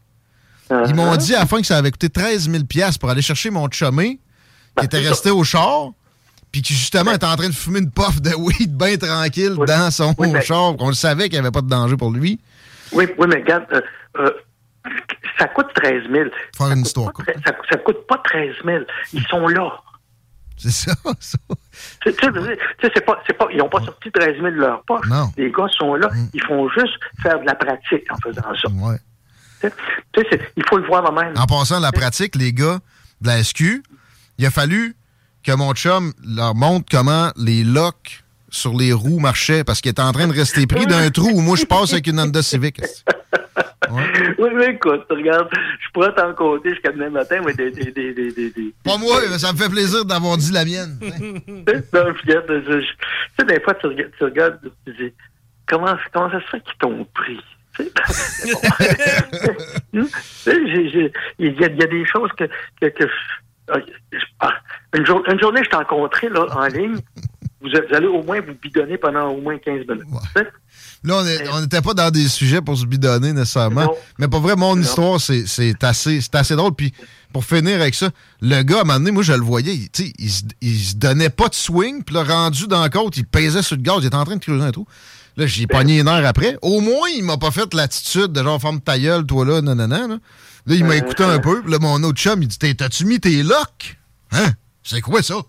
ils 0.87 0.95
m'ont 0.95 1.15
dit 1.15 1.35
à 1.35 1.39
la 1.39 1.45
fin 1.45 1.59
que 1.59 1.67
ça 1.67 1.77
avait 1.77 1.91
coûté 1.91 2.09
13 2.09 2.49
000 2.49 2.63
pour 2.99 3.09
aller 3.09 3.21
chercher 3.21 3.49
mon 3.49 3.69
chumé, 3.69 4.09
qui 4.11 4.19
ben, 4.75 4.83
était 4.83 4.99
resté 4.99 5.29
au 5.29 5.43
char, 5.43 5.91
puis 6.51 6.61
qui 6.61 6.73
justement 6.73 7.11
était 7.11 7.25
en 7.25 7.35
train 7.35 7.49
de 7.49 7.53
fumer 7.53 7.79
une 7.79 7.91
puff 7.91 8.21
de 8.21 8.33
weed 8.35 8.75
bien 8.75 8.97
tranquille 8.97 9.55
dans 9.67 9.91
son 9.91 10.13
char. 10.41 10.75
On 10.79 10.87
le 10.87 10.93
savait 10.93 11.25
qu'il 11.25 11.33
n'y 11.33 11.39
avait 11.39 11.51
pas 11.51 11.61
de 11.61 11.69
danger 11.69 11.97
pour 11.97 12.11
lui. 12.11 12.39
Oui, 12.93 13.07
oui 13.17 13.27
mais 13.29 13.37
regarde, 13.37 13.65
euh, 13.73 13.81
euh, 14.17 14.31
ça 15.37 15.47
coûte 15.47 15.67
13 15.75 16.03
000. 16.11 16.29
Faire 16.57 16.71
une 16.71 16.81
histoire. 16.81 17.11
ça, 17.45 17.53
ça 17.69 17.77
coûte 17.77 18.05
pas 18.07 18.21
13 18.23 18.55
000. 18.65 18.83
Ils 19.13 19.25
sont 19.27 19.47
là. 19.47 19.71
C'est 20.57 20.71
ça, 20.71 20.93
ça. 21.19 21.37
Tu 22.01 22.11
sais, 22.11 22.91
c'est 22.93 23.05
pas, 23.05 23.15
pas, 23.15 23.47
ils 23.51 23.57
n'ont 23.57 23.69
pas 23.69 23.81
sorti 23.81 24.11
13 24.11 24.35
000 24.35 24.45
de 24.47 24.51
leur 24.51 24.83
poche. 24.83 25.07
Non. 25.09 25.31
Les 25.37 25.51
gars 25.51 25.67
sont 25.69 25.95
là. 25.95 26.09
Mm. 26.09 26.29
Ils 26.33 26.43
font 26.43 26.69
juste 26.69 26.99
faire 27.21 27.39
de 27.39 27.45
la 27.45 27.55
pratique 27.55 28.05
en 28.11 28.17
faisant 28.17 28.41
ça. 28.61 28.69
Ouais 28.69 28.97
il 30.17 30.63
faut 30.67 30.77
le 30.77 30.87
voir 30.87 31.11
moi-même. 31.11 31.33
En 31.37 31.45
passant 31.45 31.79
la 31.79 31.91
pratique, 31.91 32.35
les 32.35 32.53
gars 32.53 32.79
de 33.21 33.27
la 33.27 33.43
SQ, 33.43 33.83
il 34.37 34.45
a 34.45 34.51
fallu 34.51 34.95
que 35.43 35.51
mon 35.53 35.73
chum 35.73 36.13
leur 36.23 36.55
montre 36.55 36.85
comment 36.89 37.31
les 37.35 37.63
locks 37.63 38.23
sur 38.49 38.75
les 38.77 38.93
roues 38.93 39.19
marchaient 39.19 39.63
parce 39.63 39.81
qu'il 39.81 39.91
était 39.91 40.01
en 40.01 40.11
train 40.11 40.27
de 40.27 40.33
rester 40.33 40.67
pris 40.67 40.85
d'un 40.85 41.09
trou 41.09 41.29
où 41.33 41.41
moi 41.41 41.55
je 41.55 41.65
passe 41.65 41.93
avec 41.93 42.07
une 42.07 42.19
Honda 42.19 42.41
Civic. 42.41 42.81
Oui, 43.89 44.49
mais 44.53 44.73
écoute, 44.73 45.05
regarde, 45.09 45.49
je 45.51 45.89
pourrais 45.93 46.13
t'en 46.13 46.33
compter 46.33 46.69
jusqu'à 46.69 46.91
demain 46.91 47.09
matin, 47.09 47.41
mais 47.45 47.53
des. 47.53 47.71
des, 47.71 47.91
des, 47.91 48.13
des, 48.13 48.73
Pas 48.83 48.97
moi, 48.97 49.21
ça 49.37 49.51
me 49.51 49.57
fait 49.57 49.69
plaisir 49.69 50.05
d'avoir 50.05 50.37
dit 50.37 50.51
la 50.51 50.63
mienne. 50.63 50.97
non, 51.01 52.03
regarde, 52.03 52.63
tu 52.65 52.85
sais, 53.37 53.45
des 53.45 53.59
fois, 53.59 53.73
tu 53.75 53.87
regardes, 53.87 54.11
tu 54.17 54.23
regardes, 54.23 54.59
tu 54.85 54.93
dis, 54.93 55.13
comment, 55.67 55.97
comment 56.13 56.31
ça 56.31 56.39
se 56.39 56.45
fait 56.45 56.61
qu'ils 56.61 56.77
t'ont 56.79 57.05
pris? 57.13 57.39
il, 57.79 57.85
y 61.39 61.63
a, 61.63 61.69
des 61.69 62.05
choses 62.05 62.29
que, 62.37 62.45
ah, 63.69 64.53
une, 64.93 65.05
journée, 65.05 65.61
je 65.63 65.69
t'ai 65.69 65.75
rencontré 65.75 66.29
là, 66.29 66.45
en 66.51 66.67
ligne. 66.67 66.97
Vous, 67.61 67.69
allez 67.95 68.07
au 68.07 68.23
moins 68.23 68.41
vous 68.41 68.55
bidonner 68.61 68.97
pendant 68.97 69.29
au 69.29 69.39
moins 69.39 69.57
15 69.57 69.87
minutes. 69.87 70.03
Là, 71.03 71.23
on 71.53 71.61
n'était 71.61 71.81
pas 71.81 71.93
dans 71.93 72.11
des 72.11 72.27
sujets 72.27 72.61
pour 72.61 72.77
se 72.77 72.85
bidonner 72.85 73.33
nécessairement. 73.33 73.95
Mais 74.19 74.27
pour 74.27 74.41
vrai, 74.41 74.55
mon 74.55 74.77
histoire, 74.79 75.19
c'est 75.21 75.83
assez, 75.83 76.19
assez 76.33 76.55
drôle. 76.55 76.73
Puis 76.73 76.93
pour 77.31 77.45
finir 77.45 77.79
avec 77.79 77.95
ça, 77.95 78.09
le 78.41 78.61
gars, 78.63 78.79
à 78.79 78.81
un 78.81 78.83
moment 78.83 78.99
donné, 78.99 79.11
moi, 79.11 79.23
je 79.23 79.33
le 79.33 79.41
voyais, 79.41 79.73
il, 79.75 79.89
il, 80.19 80.31
il, 80.61 80.79
se 80.79 80.95
donnait 80.95 81.29
pas 81.29 81.47
de 81.47 81.55
swing. 81.55 82.03
Puis 82.03 82.15
le 82.15 82.21
rendu 82.21 82.67
dans 82.67 82.81
la 82.81 82.89
côte, 82.89 83.15
il 83.17 83.25
pesait 83.25 83.61
sur 83.61 83.77
le 83.77 83.81
gaz. 83.81 83.97
Il 84.01 84.07
était 84.07 84.15
en 84.15 84.25
train 84.25 84.35
de 84.35 84.43
creuser 84.43 84.63
un 84.63 84.71
trou. 84.71 84.85
Là, 85.37 85.45
j'ai 85.45 85.67
pogné 85.67 85.99
une 85.99 86.07
heure 86.07 86.25
après. 86.25 86.57
Au 86.61 86.81
moins, 86.81 87.09
il 87.15 87.23
m'a 87.23 87.37
pas 87.37 87.51
fait 87.51 87.73
l'attitude 87.73 88.33
de 88.33 88.43
genre, 88.43 88.59
forme 88.59 88.81
ta 88.81 88.99
gueule, 88.99 89.25
toi 89.25 89.45
là, 89.45 89.61
non. 89.61 89.75
Là, 89.75 89.87
là 89.87 90.17
il 90.67 90.83
m'a 90.83 90.97
écouté 90.97 91.23
un 91.23 91.39
peu. 91.39 91.61
Là, 91.67 91.79
mon 91.79 92.03
autre 92.03 92.19
chum, 92.19 92.41
il 92.41 92.47
dit 92.47 92.57
T'as-tu 92.57 93.05
mis 93.05 93.19
tes 93.19 93.43
locks? 93.43 93.97
Hein? 94.31 94.51
C'est 94.83 95.01
quoi 95.01 95.21
ça? 95.21 95.35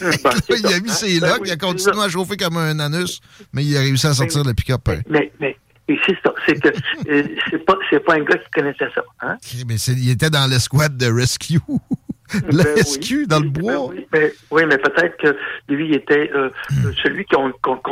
Ben, 0.00 0.56
il 0.58 0.66
a 0.66 0.80
mis 0.80 0.90
ses 0.90 1.20
ben 1.20 1.28
locks, 1.28 1.42
il 1.44 1.52
a 1.52 1.56
continué 1.56 2.02
à 2.02 2.08
chauffer 2.08 2.36
comme 2.36 2.56
un 2.56 2.80
anus, 2.80 3.20
mais 3.52 3.64
il 3.64 3.76
a 3.76 3.80
réussi 3.80 4.08
à 4.08 4.14
sortir 4.14 4.42
le 4.42 4.52
pick-up. 4.52 4.88
Hein. 4.88 5.02
Mais, 5.08 5.30
mais, 5.38 5.56
c'est 5.86 6.16
ça, 6.20 6.34
c'est 6.44 6.60
que 6.60 6.68
euh, 7.08 7.22
c'est 7.48 7.64
pas, 7.64 7.76
pas 8.04 8.14
un 8.14 8.24
gars 8.24 8.38
qui 8.38 8.50
connaissait 8.52 8.90
ça. 8.92 9.02
Hein? 9.20 9.36
mais 9.68 9.76
il 9.76 10.10
était 10.10 10.30
dans 10.30 10.50
l'escouade 10.50 10.96
de 10.96 11.06
Rescue. 11.06 11.60
La 12.52 12.64
ben 12.64 12.76
SQ 12.76 13.26
dans 13.26 13.40
le 13.40 13.48
bois. 13.48 13.90
Ben 14.12 14.30
oui, 14.50 14.62
mais, 14.66 14.78
peut-être 14.78 15.16
que 15.16 15.36
lui 15.68 15.94
était 15.94 16.30
euh, 16.34 16.50
hmm. 16.70 16.92
celui 17.02 17.24
qu'on 17.26 17.48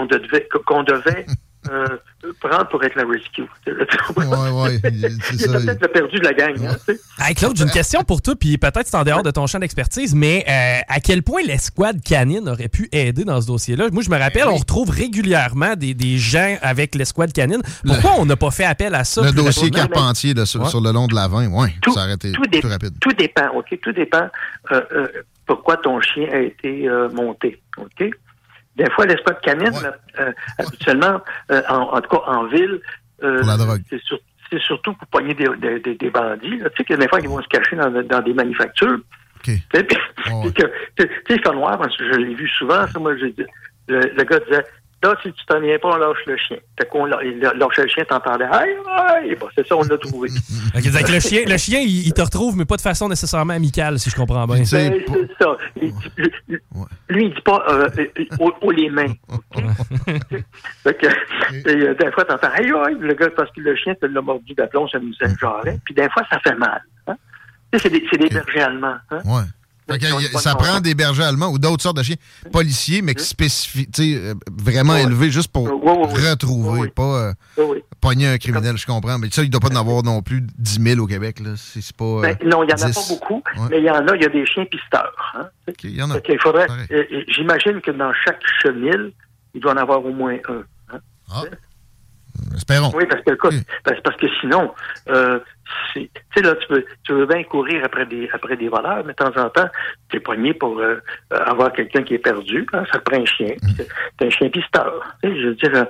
devait, 0.07 0.49
qu'on 0.67 0.83
devait 0.83 1.27
euh, 1.71 2.33
prendre 2.41 2.69
pour 2.69 2.83
être 2.85 2.95
la 2.97 3.05
rescue. 3.05 3.45
Oui, 4.17 4.25
oui. 4.27 4.81
Il 4.93 5.05
a 5.05 5.61
peut-être 5.61 5.93
perdu 5.93 6.19
de 6.19 6.25
la 6.25 6.33
gang. 6.33 6.55
Hein, 7.19 7.35
Claude, 7.35 7.57
j'ai 7.57 7.65
une 7.65 7.71
question 7.71 8.03
pour 8.03 8.23
toi, 8.23 8.35
puis 8.35 8.57
peut-être 8.57 8.87
c'est 8.87 8.97
en 8.97 9.05
dehors 9.05 9.23
de 9.23 9.31
ton 9.31 9.47
champ 9.47 9.59
d'expertise, 9.59 10.15
mais 10.15 10.45
euh, 10.49 10.81
à 10.89 11.01
quel 11.01 11.23
point 11.23 11.43
l'escouade 11.43 12.01
canine 12.03 12.49
aurait 12.49 12.69
pu 12.69 12.89
aider 12.93 13.25
dans 13.25 13.41
ce 13.41 13.47
dossier-là? 13.47 13.89
Moi, 13.93 14.03
je 14.03 14.11
me 14.11 14.17
rappelle, 14.17 14.49
on 14.49 14.57
retrouve 14.57 14.91
régulièrement 14.91 15.75
des, 15.77 15.95
des 15.95 16.19
gens 16.19 16.57
avec 16.63 16.95
l'escouade 16.95 17.33
canine. 17.33 17.63
Pourquoi 17.85 18.13
on 18.19 18.27
n'a 18.27 18.37
pas 18.37 18.51
fait 18.51 18.65
appel 18.65 18.95
à 18.95 19.05
ça? 19.05 19.23
Le 19.23 19.33
dossier 19.33 19.71
Carpentier 19.71 20.35
sur, 20.47 20.81
le 20.81 20.93
long 20.93 21.07
de 21.07 21.15
la 21.15 21.29
20, 21.29 21.49
oui, 21.49 21.69
ça 21.93 22.05
aurait 22.05 22.15
été 22.15 22.33
plus 22.33 22.69
rapide. 22.69 22.95
Tout 23.01 23.13
dépend, 23.13 23.49
OK? 23.55 23.79
Tout 23.83 23.93
dépend 23.93 24.29
euh, 24.73 25.07
pourquoi 25.47 25.77
ton 25.77 26.01
chien 26.01 26.29
a 26.33 26.39
été 26.39 26.89
monté, 27.13 27.61
OK? 27.77 28.11
Des 28.77 28.91
fois, 28.91 29.07
l'escouade 29.07 29.41
canine, 29.41 29.73
euh, 30.19 30.33
habituellement, 30.59 31.21
euh, 31.51 31.63
en, 31.69 32.01
tout 32.01 32.11
cas 32.11 32.23
en 32.27 32.45
ville, 32.47 32.81
euh, 33.23 33.43
c'est 34.51 34.61
surtout 34.61 34.93
pour 34.95 35.09
pogner 35.09 35.35
des, 35.35 35.49
des, 35.81 35.95
des 35.95 36.11
bandits. 36.11 36.59
Là. 36.59 36.71
Tu 36.71 36.85
sais 36.87 36.97
des 36.97 37.09
fois, 37.09 37.21
ils 37.21 37.29
vont 37.29 37.43
se 37.43 37.49
cacher 37.49 37.77
dans, 37.77 37.91
dans 37.91 38.23
des 38.23 38.35
manufactures. 38.35 38.99
Okay. 39.41 39.63
Tu 39.73 39.79
sais, 39.79 39.87
oh, 40.31 40.45
ouais. 40.45 40.53
que, 40.53 40.67
tu 40.97 41.09
sais, 41.29 41.53
noir, 41.53 41.79
parce 41.79 41.97
que 41.97 42.05
je 42.13 42.19
l'ai 42.19 42.35
vu 42.35 42.49
souvent, 42.49 42.87
ça, 42.87 42.99
moi, 42.99 43.15
le, 43.15 43.33
le, 43.89 44.25
gars 44.25 44.41
disait, 44.41 44.65
Là, 45.03 45.15
si 45.23 45.31
tu 45.33 45.45
t'en 45.47 45.61
viens 45.61 45.79
pas, 45.79 45.91
on 45.91 45.97
lâche 45.97 46.25
le 46.27 46.37
chien. 46.39 46.57
Fait 46.79 46.89
qu'on 46.89 47.05
lâche 47.05 47.77
le 47.77 47.87
chien, 47.87 48.05
t'entendais, 48.05 48.47
aïe, 48.47 48.77
aïe, 48.87 49.37
bon, 49.39 49.47
c'est 49.55 49.67
ça, 49.67 49.77
on 49.77 49.83
l'a 49.83 49.99
trouvé. 49.99 50.31
le 50.75 51.21
chien, 51.21 51.43
le 51.47 51.57
chien 51.59 51.81
il, 51.81 52.13
te 52.15 52.23
retrouve, 52.23 52.57
mais 52.57 52.65
pas 52.65 52.77
de 52.77 52.81
façon 52.81 53.09
nécessairement 53.09 53.53
amicale, 53.53 53.99
si 53.99 54.09
je 54.09 54.17
comprends 54.17 54.47
bien. 54.47 54.57
Ben, 54.57 54.65
c'est 54.65 55.07
ça. 55.39 55.57
lui, 55.77 57.27
il 57.27 57.35
dit 57.35 57.41
pas, 57.43 57.63
euh, 57.69 57.89
euh 57.99 58.73
les 58.73 58.91
mains. 58.91 59.13
fait 60.83 60.95
que, 60.95 61.07
euh, 61.07 61.95
des 61.95 62.13
fois, 62.13 62.25
t'entends, 62.25 62.51
aïe, 62.55 62.73
aïe, 62.87 62.97
le 62.99 63.15
gars, 63.15 63.31
parce 63.37 63.51
que 63.53 63.61
le 63.61 63.77
chien 63.77 63.95
te 63.95 64.07
l'a 64.07 64.23
mordu 64.23 64.55
d'aplomb, 64.55 64.89
ça 64.89 64.99
nous 64.99 65.13
a 65.21 65.63
Puis 65.85 65.95
des 65.95 66.09
fois, 66.09 66.23
ça 66.31 66.39
fait 66.41 66.57
mal. 66.57 66.83
Hein? 67.07 67.17
C'est 67.75 67.91
des, 67.91 68.01
des 68.01 68.29
bergers 68.29 68.63
allemands. 68.63 68.97
Hein? 69.11 69.21
Ouais 69.27 69.43
ça 70.39 70.55
prend 70.55 70.81
des 70.81 70.95
bergers 70.95 71.25
allemands 71.25 71.49
ou 71.49 71.59
d'autres 71.59 71.83
sortes 71.83 71.97
de 71.97 72.03
chiens 72.03 72.17
policiers, 72.53 73.03
mais 73.03 73.15
spécifiques, 73.19 73.89
euh, 74.01 74.35
vraiment 74.51 74.97
élevés 74.97 75.31
juste 75.31 75.53
pour 75.53 75.69
retrouver, 75.69 76.89
pas 76.89 77.35
euh, 77.59 77.81
pogner 78.01 78.29
un 78.29 78.39
criminel, 78.39 78.77
je 78.77 78.87
comprends. 78.87 79.19
Mais 79.19 79.29
ça, 79.31 79.43
il 79.43 79.47
ne 79.47 79.51
doit 79.51 79.61
pas 79.61 79.75
en 79.75 79.81
avoir 79.81 80.03
non 80.03 80.23
plus 80.23 80.41
10 80.59 80.83
000 80.83 81.01
au 81.01 81.07
Québec. 81.07 81.41
Là. 81.41 81.55
C'est, 81.57 81.97
pas, 81.97 82.21
ben, 82.23 82.37
non, 82.45 82.63
il 82.63 82.67
n'y 82.67 82.73
en 82.73 82.89
a 82.89 82.93
pas 82.93 83.01
beaucoup, 83.09 83.43
mais 83.71 83.79
il 83.79 83.85
y 83.85 83.91
en 83.91 84.07
a, 84.07 84.17
il 84.17 84.23
y 84.23 84.27
a 84.27 84.29
des 84.29 84.47
chiens 84.47 84.65
pisteurs. 84.65 85.35
Hein. 85.35 85.49
il 85.83 85.97
y 85.97 86.03
en 86.03 86.11
a. 86.11 86.19
faudrait, 86.41 86.67
euh, 86.91 87.05
j'imagine 87.29 87.81
que 87.81 87.91
dans 87.91 88.13
chaque 88.25 88.43
chenille, 88.63 89.15
il 89.55 89.61
doit 89.61 89.73
en 89.73 89.77
avoir 89.77 90.05
au 90.05 90.13
moins 90.13 90.37
un. 90.49 90.63
Hein. 90.93 91.01
Ah. 91.31 91.43
Espérons. 92.55 92.93
Oui, 92.95 93.05
parce 93.09 93.23
que, 93.23 93.33
parce, 93.85 94.17
que 94.17 94.27
sinon, 94.41 94.73
euh, 95.09 95.39
tu 95.93 96.09
sais, 96.35 96.43
là, 96.43 96.55
tu 96.55 96.73
veux, 96.73 96.85
tu 97.05 97.13
veux 97.13 97.27
bien 97.27 97.43
courir 97.45 97.83
après 97.85 98.07
des, 98.07 98.29
après 98.33 98.57
des 98.57 98.69
voleurs, 98.69 99.03
mais 99.05 99.13
de 99.13 99.17
temps 99.17 99.37
en 99.37 99.49
temps, 99.51 99.69
tu 100.09 100.17
es 100.17 100.21
poigné 100.21 100.55
pour 100.55 100.79
euh, 100.79 100.97
avoir 101.31 101.73
quelqu'un 101.73 102.03
qui 102.03 102.15
est 102.15 102.19
perdu. 102.19 102.67
Hein, 102.73 102.85
ça 102.93 102.99
te 102.99 103.11
prend 103.11 103.21
un 103.21 103.27
chien. 103.27 103.55
Mm. 103.63 103.83
C'est 104.19 104.27
un 104.27 104.31
chien 104.31 104.49
pisteur. 104.49 105.17
je 105.23 105.29
veux 105.29 105.55
dire, 105.55 105.87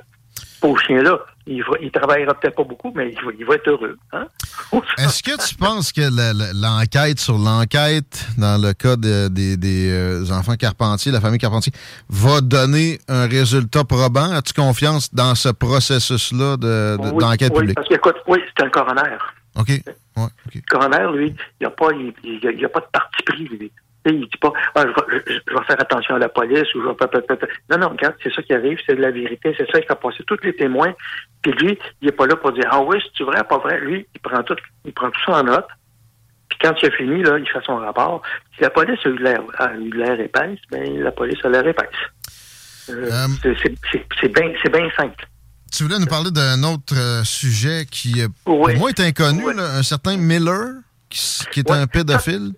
pauvre 0.60 0.80
chien-là, 0.80 1.18
il, 1.46 1.62
il 1.80 1.90
travaillera 1.90 2.34
peut-être 2.34 2.56
pas 2.56 2.64
beaucoup, 2.64 2.92
mais 2.94 3.14
il 3.38 3.44
va, 3.44 3.54
être 3.54 3.68
heureux. 3.68 3.96
Hein? 4.12 4.26
Est-ce 4.98 5.22
que 5.22 5.48
tu 5.48 5.54
penses 5.54 5.92
que 5.92 6.00
l'enquête 6.60 7.20
sur 7.20 7.38
l'enquête, 7.38 8.26
dans 8.36 8.60
le 8.60 8.72
cas 8.72 8.96
des, 8.96 9.90
euh, 9.90 10.24
enfants 10.32 10.56
Carpentier, 10.56 11.12
la 11.12 11.20
famille 11.20 11.38
Carpentier, 11.38 11.72
va 12.08 12.40
donner 12.40 12.98
un 13.08 13.26
résultat 13.26 13.84
probant? 13.84 14.32
As-tu 14.32 14.52
confiance 14.54 15.14
dans 15.14 15.34
ce 15.34 15.50
processus-là 15.50 16.56
d'enquête 16.56 17.52
oui, 17.54 17.60
publique? 17.60 17.76
Parce 17.76 17.88
que, 17.88 18.30
oui, 18.30 18.38
c'est 18.56 18.64
un 18.64 18.70
coroner. 18.70 19.16
OK. 19.56 19.68
Le 20.54 20.60
coroner, 20.68 21.16
lui, 21.16 21.28
il 21.28 21.34
n'y 21.60 21.66
a, 21.66 21.70
pas, 21.70 21.88
il, 21.92 22.64
a 22.64 22.68
pas 22.68 22.80
de 22.80 22.86
parti 22.86 23.22
pris, 23.24 23.44
lui. 23.44 23.72
Il 24.04 24.20
dit 24.20 24.38
pas, 24.40 24.52
ah, 24.76 24.84
je, 24.86 25.16
vais, 25.16 25.64
faire 25.66 25.80
attention 25.80 26.14
à 26.14 26.18
la 26.18 26.28
police 26.28 26.72
ou 26.74 26.82
je 26.82 26.86
vais... 26.86 27.48
Non, 27.70 27.78
non, 27.78 27.88
regarde, 27.88 28.14
c'est 28.22 28.32
ça 28.32 28.40
qui 28.42 28.54
arrive, 28.54 28.78
c'est 28.86 28.94
de 28.94 29.02
la 29.02 29.10
vérité, 29.10 29.52
c'est 29.58 29.68
ça, 29.70 29.80
il 29.80 29.84
fait 29.84 30.00
passer 30.00 30.22
tous 30.26 30.38
les 30.44 30.54
témoins. 30.54 30.94
Puis 31.42 31.52
lui, 31.52 31.78
il 32.00 32.06
n'est 32.06 32.12
pas 32.12 32.26
là 32.26 32.36
pour 32.36 32.52
dire, 32.52 32.68
ah 32.70 32.80
oui, 32.82 32.98
c'est 33.18 33.24
vrai, 33.24 33.42
pas 33.42 33.58
vrai? 33.58 33.80
Lui, 33.80 34.06
il 34.14 34.20
prend 34.20 34.42
tout, 34.44 34.56
il 34.84 34.92
prend 34.92 35.10
tout 35.10 35.20
ça 35.26 35.40
en 35.40 35.42
note. 35.42 35.66
Puis 36.48 36.58
quand 36.62 36.74
il 36.80 36.86
a 36.86 36.90
fini, 36.92 37.22
là, 37.24 37.38
il 37.38 37.48
fait 37.48 37.64
son 37.64 37.76
rapport. 37.76 38.22
Si 38.54 38.62
la 38.62 38.70
police 38.70 39.00
a 39.04 39.08
eu 39.08 39.18
l'air 39.18 40.20
épaisse, 40.20 40.60
ben 40.70 41.02
la 41.02 41.10
police 41.10 41.44
a 41.44 41.48
l'air 41.48 41.66
épaisse. 41.66 41.88
Euh, 42.88 43.10
euh, 43.44 43.54
c'est 44.20 44.32
bien 44.32 44.52
bien 44.70 44.90
simple. 44.96 45.26
Tu 45.76 45.82
voulais 45.82 45.98
nous 45.98 46.06
parler 46.06 46.30
d'un 46.30 46.62
autre 46.62 46.94
euh, 46.96 47.22
sujet 47.22 47.84
qui, 47.90 48.22
pour 48.46 48.66
moi, 48.78 48.88
est 48.88 49.00
inconnu, 49.00 49.42
un 49.58 49.82
certain 49.82 50.16
Miller, 50.16 50.72
qui, 51.10 51.20
qui 51.52 51.60
est 51.60 51.70
un 51.70 51.86
pédophile. 51.86 52.52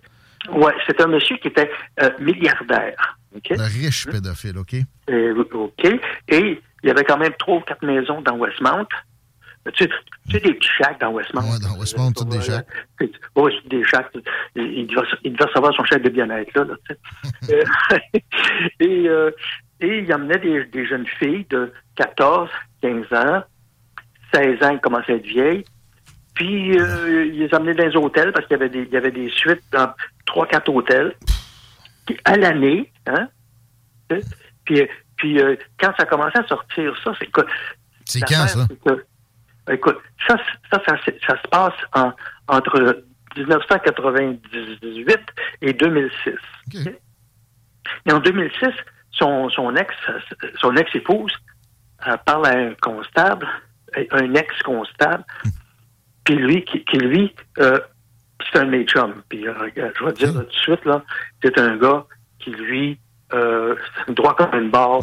Oui, 0.53 0.71
c'est 0.87 1.01
un 1.01 1.07
monsieur 1.07 1.35
qui 1.37 1.49
était 1.49 1.69
euh, 2.01 2.09
milliardaire. 2.21 3.17
Un 3.51 3.65
riche 3.65 4.07
pédophile, 4.07 4.57
OK. 4.57 4.75
Euh, 5.09 5.43
OK. 5.51 5.85
Et 6.29 6.61
il 6.81 6.87
y 6.87 6.89
avait 6.89 7.03
quand 7.03 7.17
même 7.17 7.33
trois 7.37 7.57
ou 7.57 7.59
quatre 7.59 7.85
maisons 7.85 8.21
dans 8.21 8.37
Westmount. 8.37 8.87
Tu 9.73 9.85
tu 9.85 10.31
sais 10.31 10.39
des 10.39 10.53
petits 10.53 10.69
shacks 10.77 11.01
dans 11.01 11.11
Westmount. 11.11 11.41
Oui, 11.43 11.59
dans 11.59 11.77
Westmount, 11.77 12.13
toutes 12.13 12.29
des 12.29 12.41
shacks. 12.41 12.65
Oui, 13.35 13.53
des 13.69 13.83
shacks. 13.83 14.07
Il 14.55 14.87
devait, 14.87 15.51
savoir 15.53 15.73
son 15.75 15.83
chèque 15.83 16.03
de 16.03 16.09
bien-être, 16.09 16.53
là. 16.55 16.75
et, 18.79 19.09
euh, 19.09 19.31
et 19.81 19.99
il 19.99 20.11
amenait 20.13 20.39
des, 20.39 20.63
des 20.65 20.85
jeunes 20.85 21.05
filles 21.19 21.45
de 21.49 21.73
14, 21.97 22.49
15 22.81 23.05
ans. 23.13 23.43
16 24.33 24.63
ans, 24.63 24.69
ils 24.71 24.79
commençaient 24.79 25.13
à 25.13 25.15
être 25.15 25.25
vieilles. 25.25 25.65
Puis, 26.35 26.79
euh, 26.79 27.25
il 27.25 27.39
les 27.39 27.53
amenait 27.53 27.73
dans 27.73 27.85
les 27.85 27.95
hôtels 27.95 28.31
parce 28.31 28.45
qu'il 28.45 28.57
y 28.57 28.59
avait 28.59 28.69
des, 28.69 28.83
il 28.83 28.93
y 28.93 28.97
avait 28.97 29.11
des 29.11 29.29
suites 29.29 29.63
dans 29.71 29.91
trois, 30.25 30.47
quatre 30.47 30.69
hôtels. 30.69 31.15
Puis, 32.05 32.17
à 32.25 32.37
l'année, 32.37 32.91
hein, 33.07 33.27
puis, 34.65 34.87
puis 35.17 35.39
euh, 35.39 35.55
quand 35.79 35.91
ça 35.97 36.05
commençait 36.05 36.39
à 36.39 36.47
sortir, 36.47 36.93
ça, 37.03 37.13
c'est 37.19 37.29
quoi? 37.31 37.45
C'est 38.05 38.21
quand, 38.21 38.47
ça? 38.47 38.65
écoute, 39.71 39.97
ça, 40.27 40.37
ça, 40.71 40.81
ça, 40.85 40.97
se 41.41 41.47
passe 41.49 41.73
en, 41.93 42.11
entre 42.47 43.03
1998 43.37 45.19
et 45.61 45.73
2006. 45.73 46.33
Et 48.05 48.11
en 48.11 48.19
2006, 48.19 48.69
son, 49.11 49.49
son 49.49 49.75
ex, 49.75 49.93
son 50.59 50.75
ex-épouse 50.75 51.33
euh, 51.33 51.35
parle 52.25 52.47
à 52.47 52.57
un 52.57 52.73
constable, 52.81 53.47
un 54.11 54.33
ex-constable. 54.33 55.23
Puis 56.23 56.35
lui, 56.35 56.63
qui, 56.63 56.97
lui, 56.97 57.33
euh, 57.59 57.79
c'est 58.51 58.59
un 58.59 58.65
de 58.65 58.71
mes 58.71 58.85
chums. 58.85 59.21
Puis 59.29 59.47
euh, 59.47 59.53
je 59.75 60.05
vais 60.05 60.13
te 60.13 60.17
dire 60.19 60.33
tout 60.33 60.43
de 60.43 60.51
suite, 60.51 60.85
là, 60.85 61.03
c'est 61.43 61.57
un 61.57 61.77
gars 61.77 62.05
qui, 62.39 62.51
lui, 62.51 62.99
euh, 63.33 63.75
droit 64.09 64.35
comme 64.35 64.53
une 64.53 64.69
barre. 64.69 65.01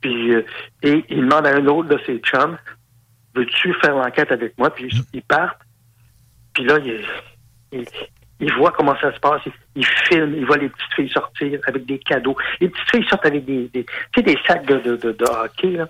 Puis, 0.00 0.34
euh, 0.34 0.44
et 0.82 1.04
il 1.08 1.20
demande 1.20 1.46
à 1.46 1.54
un 1.54 1.66
autre 1.66 1.88
de 1.88 1.98
ses 2.06 2.18
chums, 2.18 2.56
veux-tu 3.34 3.74
faire 3.74 3.94
l'enquête 3.94 4.32
avec 4.32 4.56
moi? 4.58 4.70
Puis 4.70 4.86
mm. 4.86 5.02
il 5.12 5.22
part. 5.22 5.56
Puis 6.54 6.64
là, 6.64 6.78
il, 6.78 7.84
il, 8.40 8.52
voit 8.54 8.72
comment 8.72 8.96
ça 9.00 9.14
se 9.14 9.20
passe. 9.20 9.42
Il, 9.76 9.86
filme, 9.86 10.34
il 10.36 10.46
voit 10.46 10.56
les 10.56 10.68
petites 10.68 10.94
filles 10.94 11.10
sortir 11.10 11.60
avec 11.66 11.86
des 11.86 11.98
cadeaux. 11.98 12.36
Les 12.60 12.68
petites 12.68 12.90
filles 12.90 13.06
sortent 13.08 13.26
avec 13.26 13.44
des, 13.44 13.68
des, 13.68 13.86
des 14.22 14.38
sacs 14.46 14.66
de, 14.66 14.78
de, 14.78 15.12
de, 15.12 15.24
hockey, 15.24 15.70
là, 15.70 15.88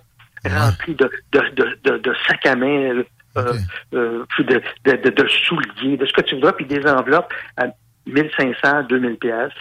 remplis 0.49 0.95
de, 0.95 1.11
de, 1.33 1.99
de, 1.99 2.15
sacs 2.27 2.47
à 2.47 2.57
main 2.57 3.03
euh, 3.37 3.55
euh, 3.95 4.25
de, 4.39 4.63
de, 4.85 5.11
de, 5.11 5.29
souliers, 5.29 5.97
de 5.97 6.07
ce 6.07 6.13
que 6.13 6.23
tu 6.23 6.37
veux, 6.41 6.53
puis 6.53 6.67
des 6.67 6.85
enveloppes 6.87 7.33
à 7.57 7.67
1500, 8.07 8.85
2000 8.89 9.17
pièces. 9.17 9.53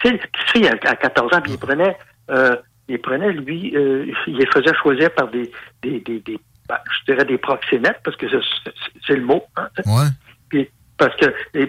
Tu 0.00 0.20
sais, 0.52 0.68
à, 0.68 0.96
14 0.96 1.34
ans, 1.34 1.40
puis 1.40 1.52
il 1.52 1.58
prenait, 1.58 1.96
euh, 2.30 2.56
il 2.88 3.00
prenait, 3.00 3.32
lui, 3.32 3.76
euh, 3.76 4.06
il 4.26 4.36
les 4.36 4.46
faisait 4.46 4.74
choisir 4.82 5.12
par 5.14 5.28
des, 5.28 5.50
des, 5.82 6.00
des, 6.00 6.38
ben, 6.68 6.78
je 6.90 7.12
dirais 7.12 7.24
des 7.24 7.38
proxénètes, 7.38 8.00
parce 8.04 8.16
que 8.16 8.26
c'est 9.06 9.16
le 9.16 9.24
mot. 9.24 9.44
Hein. 9.56 9.68
Puis, 10.48 10.68
parce 10.98 11.14
que 11.16 11.26
et, 11.54 11.68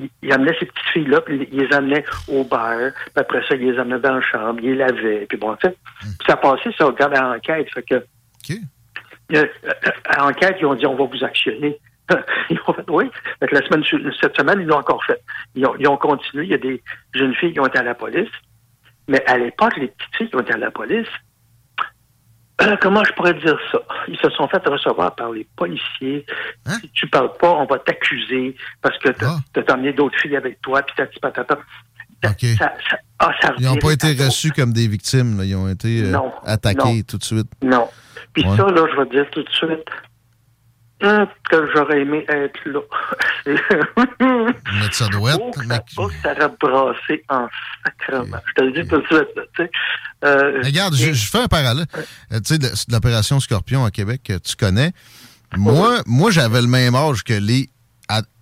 puis 0.00 0.10
il, 0.22 0.32
amenait 0.32 0.56
ces 0.58 0.66
petites 0.66 0.88
filles-là, 0.92 1.20
puis 1.20 1.48
il 1.52 1.60
les 1.60 1.74
amenait 1.74 2.04
au 2.28 2.44
bar, 2.44 2.76
puis 2.92 3.12
après 3.16 3.42
ça, 3.46 3.54
il 3.54 3.70
les 3.70 3.78
amenait 3.78 4.00
dans 4.00 4.14
la 4.14 4.20
chambre, 4.20 4.60
il 4.62 4.70
les 4.70 4.76
lavait, 4.76 5.26
puis 5.26 5.38
bon, 5.38 5.54
tu 5.56 5.68
sais, 5.68 5.76
hmm. 6.02 6.08
ça 6.26 6.36
passait, 6.36 6.70
ça 6.76 6.86
regarde 6.86 7.16
à 7.16 7.22
l'enquête, 7.22 7.68
fait 7.72 7.82
que... 7.82 8.02
Euh, 9.36 9.46
à 10.06 10.26
enquête, 10.26 10.56
ils 10.60 10.66
ont 10.66 10.74
dit 10.74 10.86
on 10.86 10.96
va 10.96 11.04
vous 11.04 11.24
actionner. 11.24 11.78
ils 12.50 12.58
ont 12.66 12.72
fait 12.72 12.88
oui. 12.88 13.10
la 13.40 13.62
semaine, 13.64 13.84
cette 14.20 14.36
semaine, 14.36 14.60
ils 14.60 14.66
l'ont 14.66 14.78
encore 14.78 15.04
fait. 15.04 15.22
Ils 15.54 15.64
ont, 15.66 15.76
ils 15.78 15.86
ont, 15.86 15.96
continué. 15.96 16.44
Il 16.44 16.50
y 16.50 16.54
a 16.54 16.58
des 16.58 16.82
jeunes 17.14 17.34
filles 17.36 17.52
qui 17.52 17.60
ont 17.60 17.66
été 17.66 17.78
à 17.78 17.84
la 17.84 17.94
police. 17.94 18.28
Mais 19.06 19.24
à 19.28 19.38
l'époque, 19.38 19.76
les 19.76 19.86
petites 19.86 20.16
filles 20.16 20.30
qui 20.30 20.36
ont 20.36 20.40
été 20.40 20.52
à 20.52 20.58
la 20.58 20.72
police, 20.72 21.06
euh, 21.06 21.10
comment 22.80 23.04
je 23.04 23.12
pourrais 23.12 23.34
dire 23.34 23.58
ça? 23.70 23.78
Ils 24.08 24.18
se 24.18 24.30
sont 24.30 24.48
fait 24.48 24.64
recevoir 24.66 25.14
par 25.14 25.30
les 25.30 25.46
policiers. 25.56 26.24
Hein? 26.66 26.76
Si 26.80 26.90
tu 26.90 27.06
parles 27.08 27.32
pas, 27.38 27.50
on 27.50 27.66
va 27.66 27.78
t'accuser 27.78 28.54
parce 28.82 28.98
que 28.98 29.10
tu 29.10 29.24
as, 29.24 29.38
ah. 29.56 29.72
emmené 29.74 29.92
d'autres 29.92 30.18
filles 30.20 30.36
avec 30.36 30.60
toi, 30.60 30.82
puis 30.82 30.94
t'as 30.96 31.06
patata. 31.20 31.58
Okay. 32.24 32.54
Ça, 32.56 32.74
ça, 32.88 32.98
ah, 33.18 33.32
ça 33.40 33.54
ils 33.58 33.64
n'ont 33.64 33.76
pas 33.76 33.92
été 33.92 34.12
reçus 34.12 34.52
comme 34.52 34.72
des 34.74 34.86
victimes. 34.86 35.38
Là. 35.38 35.44
Ils 35.44 35.56
ont 35.56 35.68
été 35.68 36.02
euh, 36.04 36.18
attaqués 36.44 37.02
tout 37.02 37.16
de 37.16 37.24
suite. 37.24 37.48
Non. 37.62 37.88
Puis 38.34 38.42
ça, 38.42 38.66
là, 38.66 38.86
je 38.92 39.00
vais 39.00 39.06
te 39.06 39.10
dire 39.10 39.26
tout 39.30 39.42
de 39.42 39.50
suite 39.50 39.88
que 41.00 41.70
j'aurais 41.74 42.02
aimé 42.02 42.24
être 42.28 42.60
là. 42.66 42.80
mais 44.20 44.90
ça 44.92 45.08
doit 45.08 45.32
être. 45.32 45.40
Oh, 45.40 45.52
ça, 45.68 45.84
oh, 45.98 46.10
ça 46.22 46.32
aurait 46.32 46.50
brassé 46.60 47.24
en 47.28 47.48
sacrement. 47.84 48.38
Je 48.46 48.52
te 48.54 48.60
le 48.62 48.82
dis 48.82 48.88
tout 48.88 48.98
de 48.98 49.06
suite. 49.06 49.70
Euh, 50.24 50.62
Regarde, 50.62 50.94
je, 50.94 51.12
fais 51.12 51.38
un 51.38 51.48
parallèle. 51.48 51.86
Euh, 52.32 52.40
tu 52.44 52.56
sais, 52.56 52.72
l'opération 52.88 53.40
Scorpion 53.40 53.84
à 53.84 53.90
Québec, 53.90 54.22
que 54.24 54.38
tu 54.38 54.56
connais. 54.56 54.92
Moi, 55.56 56.02
moi 56.06 56.30
j'avais 56.30 56.60
le 56.60 56.68
même 56.68 56.94
âge 56.94 57.24
que 57.24 57.34
les 57.34 57.70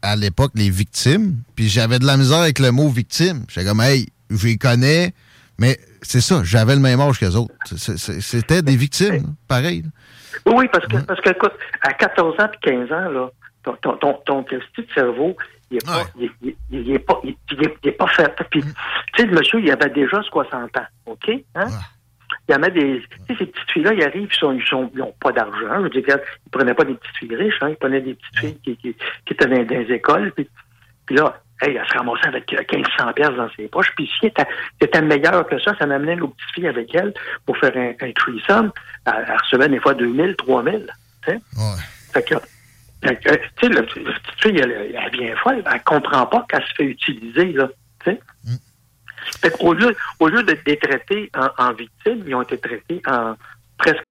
à, 0.03 0.17
l'époque 0.17 0.53
les 0.55 0.71
victimes, 0.71 1.37
puis 1.55 1.69
j'avais 1.69 1.99
de 1.99 2.07
la 2.07 2.17
misère 2.17 2.39
avec 2.39 2.59
le 2.59 2.71
mot 2.71 2.89
victime. 2.89 3.45
J'étais 3.49 3.67
comme, 3.67 3.81
hey, 3.81 4.09
je 4.31 4.47
les 4.47 4.57
connais, 4.57 5.13
mais 5.59 5.79
c'est 6.03 6.21
ça, 6.21 6.43
j'avais 6.45 6.75
le 6.75 6.81
même 6.81 7.01
âge 7.01 7.19
que 7.19 7.27
les 7.27 7.37
autres. 7.37 7.55
C'était 8.21 8.63
des 8.63 8.77
victimes, 8.77 9.35
pareil. 9.47 9.85
Oui, 10.47 10.69
parce 10.73 10.87
que, 10.87 10.99
parce 11.05 11.21
que, 11.21 11.31
écoute, 11.31 11.53
à 11.83 11.93
14 11.93 12.41
ans 12.41 12.49
et 12.53 12.71
15 12.71 12.93
ans, 12.93 13.09
là, 13.11 13.31
ton, 13.83 13.97
ton, 13.97 14.15
ton, 14.25 14.43
petit 14.43 14.87
cerveau, 14.95 15.37
il 15.71 15.75
n'est 15.75 15.81
pas, 15.85 16.05
il, 16.19 16.55
il, 16.71 16.93
est 16.93 16.99
pas, 16.99 17.21
il, 17.25 17.37
est, 17.85 17.93
pas 17.93 18.07
fait. 18.09 18.35
Puis, 18.51 18.63
tu 18.63 18.69
sais, 19.17 19.27
le 19.27 19.37
monsieur, 19.37 19.61
il 19.61 19.71
avait 19.71 19.91
déjà 19.91 20.23
60 20.23 20.77
ans, 20.77 20.87
OK? 21.07 21.31
Hein? 21.55 21.69
il 22.49 22.53
y 22.53 22.55
en 22.55 22.63
a 22.63 22.71
des. 22.71 23.03
Tu 23.27 23.35
sais, 23.35 23.39
ces 23.39 23.47
petites 23.47 23.71
filles-là, 23.71 23.93
ils 23.95 24.03
arrivent, 24.03 24.31
ils 24.31 24.45
n'ont 24.45 24.61
sont, 24.61 24.91
ils 24.95 25.05
pas 25.21 25.33
d'argent. 25.33 25.79
Je 25.79 25.83
veux 25.83 26.03
dire, 26.03 26.19
ils 26.47 26.51
prenaient 26.51 26.75
pas 26.75 26.85
des 26.85 26.95
petites 26.95 27.17
filles 27.17 27.37
riches, 27.37 27.59
hein, 27.61 27.71
ils 27.71 27.77
prenaient 27.77 28.01
des 28.01 28.15
petites 28.15 28.39
filles 28.39 28.59
qui, 28.65 28.77
qui, 28.77 28.95
qui 28.95 29.33
étaient 29.33 29.47
dans, 29.47 29.65
des 29.65 29.93
écoles. 29.93 30.33
Puis, 30.33 30.49
puis 31.07 31.17
là, 31.17 31.41
hey, 31.63 31.77
elle 31.77 31.87
se 31.87 31.97
ramassait 31.97 32.29
avec 32.29 32.51
1500 32.53 33.13
pièces 33.15 33.37
dans 33.37 33.51
ses 33.57 33.69
poches. 33.69 33.93
Puis 33.97 34.11
si 34.19 34.27
elle 34.27 34.47
était, 34.81 35.03
meilleure 35.03 35.47
que 35.47 35.59
ça, 35.61 35.77
ça 35.79 35.87
m'amenait 35.87 36.17
nos 36.17 36.29
petites 36.29 36.55
filles 36.55 36.69
avec 36.69 36.95
elle 36.95 37.13
pour 37.47 37.57
faire 37.59 37.77
un, 37.77 37.93
un 38.01 38.13
threesome. 38.13 38.73
Elle, 39.07 39.27
elle, 39.29 39.37
recevait 39.37 39.69
des 39.69 39.81
fois 39.81 39.95
2000, 39.95 40.37
3000. 40.37 40.87
Tu 41.25 41.31
sais? 41.31 41.37
Ouais. 41.57 41.83
Fait 42.13 42.23
que, 42.23 42.35
tu 43.03 43.11
sais, 43.61 43.69
la 43.69 43.83
petite 43.83 44.41
fille, 44.41 44.59
elle, 44.59 45.11
bien 45.13 45.37
folle. 45.37 45.63
Elle 45.73 45.83
comprend 45.83 46.27
pas 46.27 46.45
qu'elle 46.49 46.63
se 46.63 46.75
fait 46.75 46.85
utiliser, 46.85 47.53
là. 47.53 47.69
Tu 48.05 48.11
sais? 48.11 48.21
Mm. 48.45 48.57
Fait 49.41 49.55
au 49.61 49.75
lieu, 49.75 49.95
au 50.21 50.29
lieu 50.29 50.43
d'être 50.43 50.81
traités 50.81 51.31
en, 51.37 51.49
en 51.63 51.73
victimes, 51.73 52.25
ils 52.27 52.35
ont 52.35 52.43
été 52.43 52.59
traités 52.59 53.03
en 53.07 53.35
presque 53.77 54.03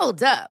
Hold 0.00 0.24
up. 0.24 0.50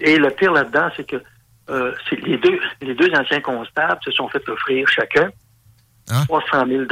Et 0.00 0.18
le 0.18 0.30
pire 0.30 0.52
là-dedans, 0.52 0.88
c'est 0.96 1.06
que 1.06 1.22
euh, 1.68 1.92
les, 2.24 2.38
deux, 2.38 2.60
les 2.80 2.94
deux 2.94 3.10
anciens 3.14 3.40
constables 3.40 4.00
se 4.04 4.10
sont 4.12 4.28
fait 4.28 4.46
offrir 4.48 4.86
chacun 4.88 5.30
hein? 6.10 6.24
300 6.26 6.66
000 6.68 6.84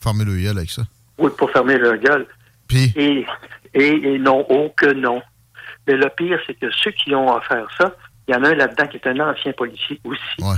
Fermer 0.00 0.24
le 0.24 0.36
gueule 0.36 0.58
avec 0.58 0.70
ça. 0.70 0.82
Oui, 1.16 1.30
pour 1.38 1.50
fermer 1.50 1.78
le 1.78 1.96
gueule. 1.96 2.26
Puis? 2.68 2.92
Et, 2.96 3.26
et, 3.72 4.14
et 4.14 4.18
non, 4.18 4.44
oh 4.50 4.72
que 4.76 4.92
non. 4.92 5.22
Mais 5.86 5.96
le 5.96 6.08
pire, 6.10 6.38
c'est 6.46 6.54
que 6.54 6.70
ceux 6.70 6.90
qui 6.90 7.14
ont 7.14 7.34
offert 7.34 7.66
ça, 7.78 7.94
il 8.26 8.34
y 8.34 8.36
en 8.36 8.44
a 8.44 8.48
un 8.48 8.54
là-dedans 8.54 8.86
qui 8.86 8.96
est 8.96 9.06
un 9.06 9.20
ancien 9.20 9.52
policier 9.52 10.00
aussi. 10.04 10.42
Ouais. 10.42 10.56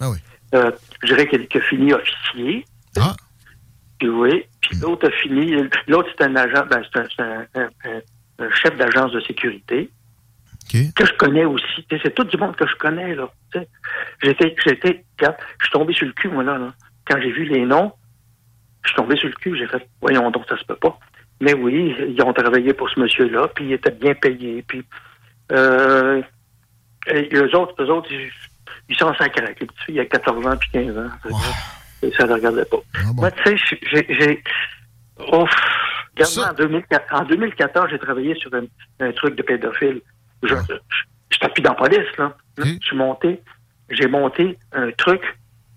Ah 0.00 0.10
oui. 0.10 0.18
Euh, 0.54 0.70
je 1.02 1.08
dirais 1.08 1.26
qu'il 1.28 1.46
a 1.52 1.60
fini 1.62 1.92
officier. 1.92 2.64
Ah. 2.98 3.14
Puis 3.98 4.08
oui. 4.08 4.44
Puis 4.60 4.76
mm. 4.76 4.82
l'autre 4.82 5.08
a 5.08 5.10
fini. 5.10 5.52
L'autre, 5.86 6.08
c'est 6.16 6.24
un 6.24 6.36
agent, 6.36 6.66
ben, 6.66 6.82
c'est 6.92 7.20
un, 7.20 7.46
un, 7.54 7.68
un, 7.84 8.44
un, 8.44 8.50
chef 8.50 8.76
d'agence 8.76 9.12
de 9.12 9.20
sécurité. 9.20 9.90
Okay. 10.70 10.92
Que 10.94 11.04
je 11.04 11.12
connais 11.14 11.44
aussi. 11.44 11.84
C'est 11.90 12.14
tout 12.14 12.24
du 12.24 12.36
monde 12.36 12.54
que 12.54 12.66
je 12.66 12.74
connais, 12.76 13.14
là. 13.14 13.28
J'étais, 14.22 14.54
j'étais, 14.64 15.04
je 15.20 15.26
suis 15.26 15.72
tombé 15.72 15.92
sur 15.92 16.06
le 16.06 16.12
cul, 16.12 16.28
moi, 16.28 16.44
là. 16.44 16.58
là. 16.58 16.72
Quand 17.06 17.20
j'ai 17.20 17.32
vu 17.32 17.44
les 17.44 17.64
noms, 17.64 17.92
je 18.84 18.90
suis 18.90 18.96
tombé 18.96 19.16
sur 19.16 19.28
le 19.28 19.34
cul. 19.34 19.56
J'ai 19.58 19.66
fait, 19.66 19.84
voyons 20.00 20.30
donc, 20.30 20.44
ça 20.48 20.56
se 20.56 20.64
peut 20.64 20.76
pas. 20.76 20.96
Mais 21.40 21.54
oui, 21.54 21.96
ils 22.08 22.22
ont 22.22 22.32
travaillé 22.32 22.72
pour 22.72 22.88
ce 22.90 23.00
monsieur-là, 23.00 23.48
puis 23.48 23.66
ils 23.66 23.72
étaient 23.72 23.90
bien 23.90 24.14
payés. 24.14 24.62
Puis, 24.68 24.84
euh, 25.50 26.22
et 27.08 27.28
eux 27.34 27.56
autres, 27.56 27.74
eux 27.82 27.90
autres, 27.90 28.08
ils, 28.12 28.30
ils 28.88 28.96
sont 28.96 29.06
en 29.06 29.14
sacré. 29.14 29.56
Les 29.60 29.66
filles, 29.66 29.68
il 29.88 29.94
y 29.96 30.00
a 30.00 30.04
14 30.04 30.46
ans 30.46 30.56
puis 30.56 30.70
15 30.72 30.98
ans. 30.98 31.10
Wow. 31.24 31.38
Et 32.02 32.12
ça 32.12 32.26
ne 32.26 32.34
regardait 32.34 32.64
pas. 32.64 32.78
Ah 32.94 32.98
bon. 33.14 33.22
Moi, 33.22 33.30
tu 33.30 33.58
sais, 33.58 33.78
j'ai... 33.82 34.42
En, 35.18 35.46
2014, 36.54 37.20
en 37.20 37.24
2014, 37.24 37.88
j'ai 37.90 37.98
travaillé 37.98 38.34
sur 38.36 38.52
un, 38.54 38.64
un, 39.00 39.12
truc 39.12 39.36
de 39.36 39.42
pédophile. 39.42 40.00
Je, 40.42 40.54
Ah. 40.54 40.62
je, 41.30 41.62
dans 41.62 41.70
la 41.70 41.76
police, 41.76 42.16
là. 42.18 42.36
Je 42.58 42.78
suis 42.80 42.96
monté, 42.96 43.42
j'ai 43.90 44.06
monté 44.06 44.58
un 44.72 44.90
truc, 44.92 45.22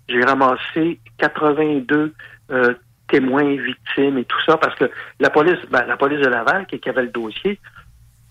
j'ai 0.08 0.22
ramassé 0.22 1.00
82 1.18 2.14
euh, 2.50 2.74
témoins, 3.08 3.56
victimes 3.56 4.18
et 4.18 4.24
tout 4.24 4.40
ça, 4.46 4.56
parce 4.56 4.74
que 4.76 4.90
la 5.20 5.30
police, 5.30 5.58
ben, 5.70 5.84
la 5.86 5.96
police 5.96 6.20
de 6.20 6.28
Laval, 6.28 6.66
qui, 6.66 6.78
qui 6.78 6.88
avait 6.88 7.02
le 7.02 7.08
dossier, 7.08 7.58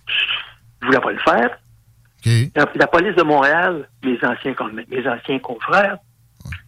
je 0.07 0.85
voulais 0.85 0.99
pas 0.99 1.11
le 1.11 1.19
faire. 1.19 1.57
Okay. 2.19 2.51
La, 2.55 2.65
la, 2.75 2.87
police 2.87 3.15
de 3.15 3.23
Montréal, 3.23 3.87
mes 4.03 4.17
anciens, 4.23 4.55
mes 4.87 5.07
anciens 5.07 5.39
confrères, 5.39 5.97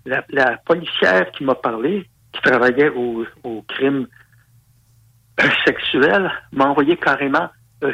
la, 0.06 0.24
la 0.30 0.58
policière 0.58 1.32
qui 1.32 1.44
m'a 1.44 1.56
parlé, 1.56 2.10
qui 2.32 2.42
travaillait 2.42 2.90
au, 2.90 3.26
au 3.44 3.64
crime 3.68 4.08
sexuel, 5.66 6.32
m'a 6.52 6.66
envoyé 6.66 6.98
carrément 6.98 7.50
euh, 7.84 7.92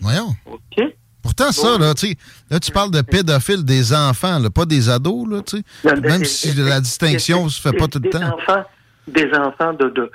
Voyons. 0.00 0.34
OK. 0.46 0.94
Pourtant, 1.22 1.52
ça, 1.52 1.78
là, 1.78 1.94
tu 1.94 2.16
là, 2.50 2.58
tu 2.60 2.70
parles 2.72 2.90
de 2.90 3.00
pédophiles 3.00 3.64
des 3.64 3.92
enfants, 3.94 4.38
là, 4.38 4.50
pas 4.50 4.64
des 4.66 4.88
ados, 4.90 5.28
là, 5.28 5.40
tu 5.42 5.58
sais. 5.84 6.00
Même 6.00 6.24
si 6.24 6.52
la 6.54 6.80
distinction 6.80 7.44
ne 7.44 7.48
se 7.48 7.60
fait 7.60 7.72
pas 7.72 7.86
tout 7.88 8.00
le 8.02 8.10
temps. 8.10 8.22
Enfants, 8.38 8.64
des 9.06 9.30
enfants 9.34 9.72
de, 9.74 9.88
de 9.90 10.10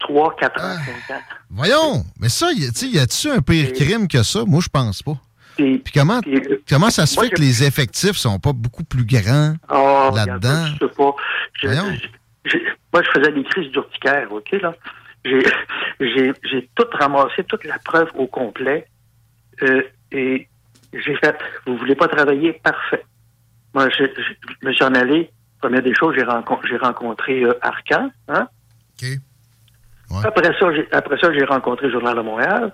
3, 0.00 0.36
4 0.36 0.60
ans, 0.60 0.64
Ah. 0.64 0.76
5 1.08 1.16
ans. 1.16 1.20
Voyons, 1.50 2.04
mais 2.20 2.28
ça, 2.28 2.48
tu 2.54 2.62
sais, 2.74 2.86
y 2.88 2.98
a-tu 2.98 3.30
un 3.30 3.40
pire 3.40 3.72
crime 3.72 4.08
que 4.08 4.22
ça? 4.22 4.44
Moi, 4.46 4.60
je 4.62 4.68
pense 4.68 5.02
pas. 5.02 5.16
Puis 5.56 5.82
comment, 5.92 6.20
comment 6.68 6.88
ça 6.90 7.04
se 7.06 7.16
moi, 7.16 7.24
fait 7.24 7.30
que 7.30 7.40
les 7.40 7.64
effectifs 7.64 8.16
sont 8.16 8.38
pas 8.38 8.52
beaucoup 8.52 8.84
plus 8.84 9.04
grands 9.04 9.54
Oh, 9.68 10.10
là-dedans? 10.14 10.66
Je 10.66 10.86
sais 10.86 10.92
pas. 10.96 11.14
Je- 11.60 11.66
Voyons. 11.66 11.92
je- 12.44 12.50
je- 12.50 12.58
moi, 12.92 13.02
je 13.02 13.10
faisais 13.18 13.32
des 13.32 13.42
crises 13.42 13.70
d'urticaire, 13.72 14.28
OK, 14.30 14.52
là. 14.62 14.72
J'ai 16.00 16.68
tout 16.76 16.84
ramassé, 16.92 17.42
toute 17.48 17.64
la 17.64 17.78
preuve 17.84 18.08
au 18.14 18.26
complet. 18.28 18.86
Euh, 19.62 19.82
et 20.12 20.48
j'ai 20.92 21.16
fait, 21.16 21.36
vous 21.66 21.76
voulez 21.76 21.94
pas 21.94 22.08
travailler? 22.08 22.54
Parfait. 22.54 23.04
Moi, 23.74 23.88
je, 23.90 24.04
me 24.62 24.72
suis 24.72 24.84
en 24.84 24.94
allé. 24.94 25.30
Première 25.60 25.82
des 25.82 25.94
choses, 25.94 26.14
j'ai, 26.16 26.22
rencon- 26.24 26.60
j'ai 26.68 26.76
rencontré 26.76 27.42
euh, 27.42 27.52
Arcan, 27.62 28.10
hein? 28.28 28.48
Ouais. 30.10 30.24
Après 30.24 30.52
ça, 30.58 30.72
j'ai, 30.72 30.88
après 30.92 31.18
ça, 31.18 31.32
j'ai 31.32 31.44
rencontré 31.44 31.90
Journal 31.90 32.16
de 32.16 32.22
Montréal. 32.22 32.72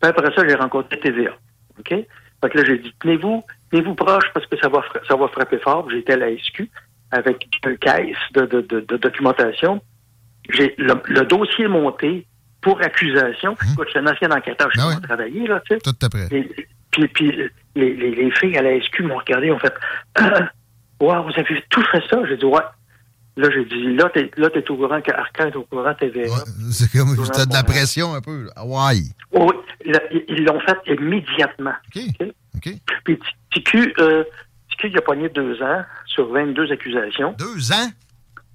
Puis 0.00 0.08
après 0.10 0.34
ça, 0.34 0.46
j'ai 0.48 0.54
rencontré 0.54 0.98
TVA. 1.00 1.32
OK? 1.78 1.88
Fait 1.88 2.50
que 2.50 2.58
là, 2.58 2.64
j'ai 2.64 2.78
dit, 2.78 2.94
tenez-vous, 3.00 3.44
tenez-vous 3.70 3.94
proche 3.94 4.24
parce 4.32 4.46
que 4.46 4.56
ça 4.58 4.68
va, 4.68 4.82
ça 5.06 5.16
va 5.16 5.28
frapper 5.28 5.58
fort. 5.58 5.90
J'étais 5.90 6.14
à 6.14 6.16
la 6.16 6.36
SQ 6.36 6.68
avec 7.10 7.48
une 7.66 7.76
caisse 7.78 8.16
de, 8.32 8.46
de, 8.46 8.60
de, 8.62 8.80
de 8.80 8.96
documentation. 8.96 9.82
J'ai 10.48 10.74
le, 10.78 10.94
le 11.06 11.22
dossier 11.22 11.68
monté 11.68 12.26
pour 12.62 12.80
accusation. 12.80 13.54
Écoute, 13.72 13.86
je 13.86 13.90
suis 13.90 13.98
un 13.98 14.06
ancien 14.06 14.30
enquêteur, 14.30 14.68
je 14.74 14.80
suis 14.80 14.88
ouais. 14.88 14.94
pas 14.94 15.00
travailler, 15.08 15.46
là, 15.46 15.60
tu 15.68 15.74
sais. 15.74 15.80
Tout 15.80 15.94
après. 16.02 16.28
Et- 16.30 16.66
Puis, 16.92 17.08
puis 17.08 17.32
les, 17.74 17.94
les, 17.94 18.10
les 18.14 18.30
filles 18.32 18.56
à 18.58 18.62
la 18.62 18.78
SQ 18.80 19.00
m'ont 19.02 19.16
regardé, 19.18 19.50
ont 19.50 19.58
fait 19.58 19.72
Wow, 21.00 21.24
vous 21.24 21.32
avez 21.36 21.64
tout 21.70 21.82
fait 21.90 22.02
ça? 22.08 22.18
J'ai 22.28 22.36
dit 22.36 22.44
Ouais. 22.44 22.60
Là, 23.36 23.48
j'ai 23.50 23.64
dit 23.64 23.96
Là, 23.96 24.10
t'es 24.12 24.30
là, 24.36 24.50
t'es 24.50 24.70
au 24.70 24.76
courant 24.76 25.00
qu'Arcan 25.00 25.46
est 25.48 25.56
au 25.56 25.64
courant 25.64 25.94
TVA. 25.94 26.22
Ouais, 26.30 26.38
c'est 26.70 26.90
comme, 26.92 27.16
t'as 27.32 27.46
de 27.46 27.52
la 27.54 27.62
pression 27.64 28.14
un 28.14 28.20
peu. 28.20 28.44
là. 28.44 28.50
Ah. 28.56 28.62
Oh, 29.32 29.50
oui, 29.50 29.90
là, 29.90 29.98
ils 30.28 30.44
l'ont 30.44 30.60
fait 30.60 30.78
immédiatement. 30.94 31.72
OK. 31.96 32.02
OK? 32.20 32.28
OK. 32.56 32.72
Puis 33.04 33.18
TQ, 33.54 33.94
euh, 33.98 34.24
TQ, 34.70 34.88
il 34.90 34.98
a 34.98 35.02
pogné 35.02 35.28
deux 35.30 35.60
ans 35.62 35.82
sur 36.06 36.30
22 36.30 36.70
accusations. 36.70 37.34
Deux 37.38 37.72
ans? 37.72 37.90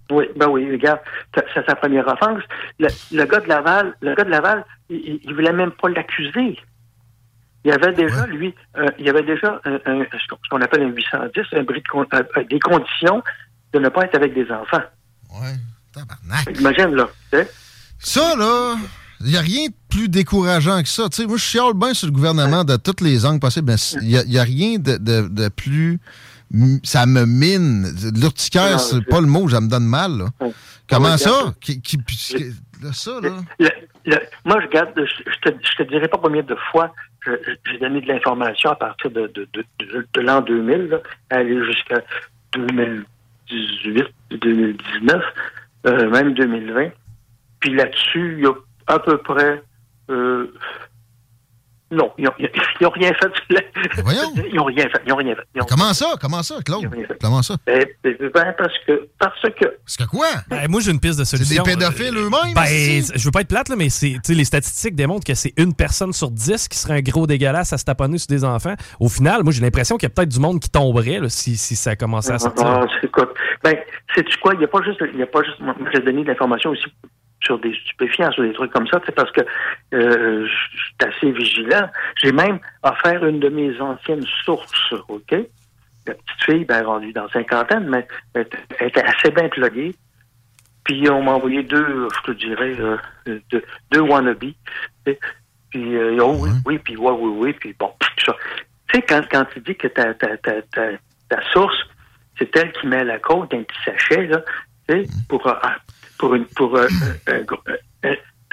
Oui, 0.09 0.25
ben 0.35 0.47
oui, 0.47 0.69
regarde, 0.71 0.99
c'est 1.35 1.45
c'est 1.53 1.65
sa 1.65 1.75
première 1.75 2.07
offense. 2.07 2.41
Le, 2.79 2.87
le 3.11 3.25
gars 3.25 3.39
de 3.41 3.47
Laval, 3.49 3.93
le 4.01 4.15
gars 4.15 4.23
de 4.23 4.29
Laval, 4.29 4.65
il, 4.89 5.19
il 5.23 5.33
voulait 5.33 5.51
même 5.53 5.71
pas 5.71 5.89
l'accuser. 5.89 6.57
Il 7.65 7.71
y 7.71 7.73
avait 7.73 7.91
déjà, 7.93 8.21
Ouais? 8.21 8.27
lui, 8.27 8.55
euh, 8.77 8.87
il 8.99 9.05
y 9.05 9.09
avait 9.09 9.23
déjà 9.23 9.59
un, 9.65 9.73
un- 9.85 10.05
ce 10.05 10.47
qu'on- 10.49 10.61
appelle 10.61 10.83
un 10.83 10.87
810, 10.89 11.41
un 11.51 11.63
bris 11.63 11.81
de 11.81 11.87
con- 11.89 12.05
euh, 12.13 12.23
euh, 12.37 12.43
des 12.49 12.59
conditions 12.59 13.21
de 13.73 13.79
ne 13.79 13.89
pas 13.89 14.03
être 14.05 14.15
avec 14.15 14.33
des 14.33 14.49
enfants. 14.51 14.83
Ouais. 15.41 15.55
Tabarnak. 15.93 16.57
Imagine, 16.59 16.95
là. 16.95 17.09
Ça, 17.99 18.35
là, 18.37 18.75
il 19.21 19.27
n'y 19.27 19.37
a 19.37 19.41
rien 19.41 19.67
de 19.67 19.73
plus 19.89 20.07
décourageant 20.07 20.81
que 20.81 20.87
ça. 20.87 21.09
Tu 21.09 21.17
sais, 21.23 21.27
moi, 21.27 21.37
je 21.37 21.43
chiale 21.43 21.73
bien 21.73 21.93
sur 21.93 22.07
le 22.07 22.13
gouvernement 22.13 22.63
de 22.63 22.77
tous 22.77 23.03
les 23.03 23.25
angles 23.25 23.39
possibles, 23.39 23.71
mais 23.71 23.75
il 24.03 24.29
n'y 24.29 24.37
a, 24.39 24.43
rien 24.43 24.77
de, 24.77 24.97
de- 24.97 25.27
de 25.27 25.49
plus 25.49 25.99
ça 26.83 27.05
me 27.05 27.25
mine. 27.25 27.87
L'urticaire, 28.15 28.79
c'est 28.79 29.05
pas 29.07 29.21
le 29.21 29.27
mot, 29.27 29.47
ça 29.49 29.61
me 29.61 29.69
donne 29.69 29.85
mal. 29.85 30.25
Comment 30.89 31.17
ça? 31.17 31.53
Qui, 31.59 31.81
ça, 32.93 33.19
là? 33.21 33.69
moi, 34.45 34.61
je 34.61 34.67
garde, 34.67 34.91
je, 34.95 35.49
te, 35.49 35.55
je 35.61 35.75
te 35.77 35.83
dirais 35.83 36.07
pas 36.07 36.19
combien 36.21 36.43
de 36.43 36.55
fois 36.71 36.93
j'ai 37.65 37.77
donné 37.79 38.01
de 38.01 38.07
l'information 38.07 38.71
à 38.71 38.75
partir 38.75 39.11
de, 39.11 39.27
de, 39.27 39.47
de, 40.13 40.21
l'an 40.21 40.41
2000, 40.41 41.01
aller 41.29 41.65
jusqu'à 41.65 42.01
2018, 42.53 44.05
2019, 44.31 45.23
euh, 45.87 46.09
même 46.09 46.33
2020. 46.33 46.89
Puis 47.59 47.73
là-dessus, 47.73 48.35
il 48.37 48.43
y 48.43 48.47
a 48.47 48.53
à 48.87 48.99
peu 48.99 49.17
près 49.17 49.61
euh, 50.09 50.53
non, 51.89 52.11
ils 52.17 52.25
n'ont 52.25 52.89
rien 52.89 53.13
fait. 53.13 53.31
Voyons. 54.03 54.33
Ils 54.49 54.55
n'ont 54.55 54.65
rien 54.65 54.89
fait. 54.89 55.01
Ils 55.05 55.13
ont 55.13 55.15
rien 55.15 55.35
fait. 55.35 55.59
Comment 55.69 55.93
ça? 55.93 56.15
Comment 56.19 56.43
ça, 56.43 56.55
Claude? 56.65 56.85
Comment 57.21 57.41
ça? 57.41 57.55
Ben, 57.65 57.85
ben, 58.03 58.15
ben, 58.19 58.55
parce 58.57 58.73
que. 58.85 59.07
Parce 59.17 59.41
que. 59.41 59.65
Parce 59.65 59.97
que 59.97 60.03
quoi? 60.03 60.27
Ben, 60.49 60.69
moi, 60.69 60.81
j'ai 60.81 60.91
une 60.91 60.99
piste 60.99 61.17
de 61.17 61.23
solution. 61.23 61.63
C'est 61.63 61.71
des 61.71 61.77
pédophiles 61.77 62.17
eux-mêmes? 62.17 62.53
Ben, 62.53 62.65
je 62.65 63.23
veux 63.23 63.31
pas 63.31 63.41
être 63.41 63.47
plate, 63.47 63.69
là, 63.69 63.75
mais 63.77 63.87
les 64.27 64.45
statistiques 64.45 64.95
démontrent 64.95 65.25
que 65.25 65.33
c'est 65.33 65.53
une 65.55 65.73
personne 65.73 66.11
sur 66.11 66.29
dix 66.29 66.67
qui 66.67 66.77
serait 66.77 66.95
un 66.95 67.01
gros 67.01 67.25
dégueulasse 67.25 67.71
à 67.71 67.77
se 67.77 67.85
taponner 67.85 68.17
sur 68.17 68.27
des 68.27 68.43
enfants. 68.43 68.75
Au 68.99 69.07
final, 69.07 69.43
moi, 69.43 69.53
j'ai 69.53 69.61
l'impression 69.61 69.95
qu'il 69.95 70.09
y 70.09 70.11
a 70.11 70.13
peut-être 70.13 70.29
du 70.29 70.39
monde 70.39 70.59
qui 70.59 70.69
tomberait 70.69 71.21
si, 71.29 71.55
si 71.55 71.77
ça 71.77 71.95
commençait 71.95 72.33
à 72.33 72.39
sortir. 72.39 72.65
Ah, 72.67 72.85
écoute, 73.01 73.29
ben, 73.63 73.77
sais-tu 74.13 74.37
quoi? 74.39 74.53
Il 74.55 74.59
n'y 74.59 74.65
a 74.65 74.67
pas 74.67 74.81
juste. 74.83 75.01
Il 75.13 75.19
y 75.19 75.23
a 75.23 75.27
pas 75.27 75.41
juste. 75.43 75.61
Moi, 75.61 75.73
j'ai 75.93 76.01
donné 76.01 76.23
de 76.23 76.27
l'information 76.27 76.71
aussi 76.71 76.85
sur 77.41 77.59
des 77.59 77.73
stupéfiants, 77.73 78.31
sur 78.31 78.43
des 78.43 78.53
trucs 78.53 78.71
comme 78.71 78.87
ça, 78.87 78.99
c'est 79.05 79.13
parce 79.13 79.31
que 79.31 79.41
euh, 79.93 80.45
je 80.45 80.77
suis 80.77 80.95
assez 80.99 81.31
vigilant. 81.31 81.89
J'ai 82.21 82.31
même 82.31 82.59
offert 82.83 83.23
une 83.25 83.39
de 83.39 83.49
mes 83.49 83.79
anciennes 83.79 84.25
sources, 84.43 84.93
OK? 85.07 85.31
La 85.31 86.13
petite 86.13 86.43
fille, 86.43 86.65
ben, 86.65 86.83
rendue 86.83 87.13
dans 87.13 87.29
cinquantaine, 87.29 87.87
mais 87.87 88.07
elle 88.33 88.47
était 88.79 89.03
assez 89.03 89.29
bien 89.31 89.49
pluguée. 89.49 89.95
Puis 90.83 91.09
on 91.09 91.21
m'a 91.21 91.33
envoyé 91.33 91.63
deux, 91.63 92.07
je 92.15 92.31
te 92.31 92.37
dirais, 92.37 92.75
euh, 92.79 92.97
deux, 93.51 93.63
deux 93.91 93.99
wannabes. 93.99 94.53
Puis, 95.69 95.95
euh, 95.95 96.17
oh, 96.21 96.37
oui, 96.39 96.49
oui, 96.65 96.79
puis 96.79 96.95
oui, 96.95 97.11
oui, 97.19 97.31
oui, 97.37 97.53
puis 97.53 97.75
bon, 97.77 97.91
ça. 98.25 98.33
Tu 98.87 98.99
sais, 98.99 99.01
quand, 99.01 99.21
quand 99.29 99.45
tu 99.53 99.59
dis 99.59 99.75
que 99.75 99.87
ta, 99.87 100.13
ta, 100.13 100.37
ta, 100.37 100.61
ta, 100.61 101.41
source, 101.51 101.75
c'est 102.39 102.55
elle 102.55 102.71
qui 102.71 102.87
met 102.87 103.03
la 103.03 103.19
côte 103.19 103.51
d'un 103.51 103.63
petit 103.63 103.77
sachet, 103.83 104.27
là, 104.27 104.41
tu 104.87 105.03
sais, 105.03 105.09
pour, 105.27 105.45
pour 106.17 106.35
une 106.35 106.45
pour 106.45 106.75
euh, 106.75 106.87
euh, 107.29 107.43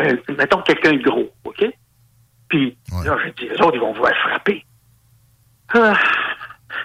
euh, 0.00 0.16
mettons 0.36 0.62
quelqu'un 0.62 0.92
de 0.92 1.02
gros, 1.02 1.32
OK? 1.44 1.64
Puis 2.48 2.76
là, 3.04 3.16
je 3.24 3.30
dis, 3.30 3.48
les 3.48 3.60
autres, 3.60 3.74
ils 3.74 3.80
vont 3.80 3.92
vouloir 3.92 4.12
frapper. 4.28 4.64
Ah, 5.72 5.98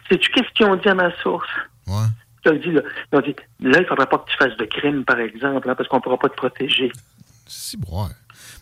Sais-tu 0.09 0.31
qu'est-ce 0.31 0.49
qu'ils 0.53 0.65
ont 0.65 0.75
dit 0.75 0.87
à 0.87 0.95
ma 0.95 1.15
source? 1.17 1.49
Ouais. 1.87 2.07
Ils 2.45 2.51
ont 2.51 2.55
dit, 2.55 2.71
là, 2.71 2.81
ils 3.11 3.17
ont 3.17 3.21
dit, 3.21 3.35
là 3.59 3.77
il 3.77 3.81
ne 3.81 3.85
faudrait 3.85 4.07
pas 4.07 4.17
que 4.19 4.29
tu 4.31 4.37
fasses 4.37 4.57
de 4.57 4.65
crime, 4.65 5.03
par 5.03 5.19
exemple, 5.19 5.69
hein, 5.69 5.75
parce 5.75 5.89
qu'on 5.89 5.97
ne 5.97 6.01
pourra 6.01 6.17
pas 6.17 6.29
te 6.29 6.35
protéger. 6.35 6.91
Si, 7.45 7.77
bon. 7.77 8.07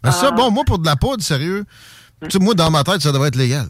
Mais 0.04 0.12
ça, 0.12 0.30
ah. 0.30 0.32
bon, 0.32 0.52
moi, 0.52 0.64
pour 0.66 0.80
de 0.80 0.86
la 0.86 0.96
poudre, 0.96 1.22
sérieux, 1.22 1.66
tu 2.24 2.32
sais, 2.32 2.40
moi, 2.40 2.56
dans 2.56 2.72
ma 2.72 2.84
tête, 2.84 3.02
ça 3.02 3.12
devrait 3.12 3.28
être 3.28 3.36
légal. 3.36 3.68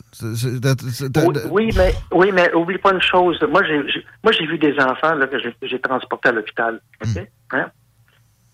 oui, 1.52 1.70
mais 1.76 1.94
oui, 2.14 2.32
mais 2.32 2.54
oublie 2.54 2.78
pas 2.78 2.94
une 2.94 3.02
chose. 3.02 3.38
Moi, 3.50 3.62
j'ai 3.66 3.82
moi 4.24 4.32
j'ai 4.32 4.46
vu 4.46 4.58
des 4.58 4.74
enfants 4.80 5.16
là, 5.16 5.28
que 5.28 5.38
j'ai 5.64 5.80
transportés 5.82 6.30
à 6.30 6.32
l'hôpital. 6.32 6.80
OK? 7.04 7.10
Hmm. 7.10 7.26
Hein? 7.52 7.72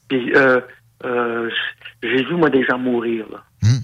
Puis, 0.07 0.33
euh, 0.35 0.61
euh, 1.05 1.49
j'ai 2.01 2.23
vu, 2.23 2.35
moi, 2.35 2.49
des 2.49 2.63
gens 2.63 2.77
mourir, 2.77 3.25
là. 3.31 3.43
Hmm. 3.61 3.81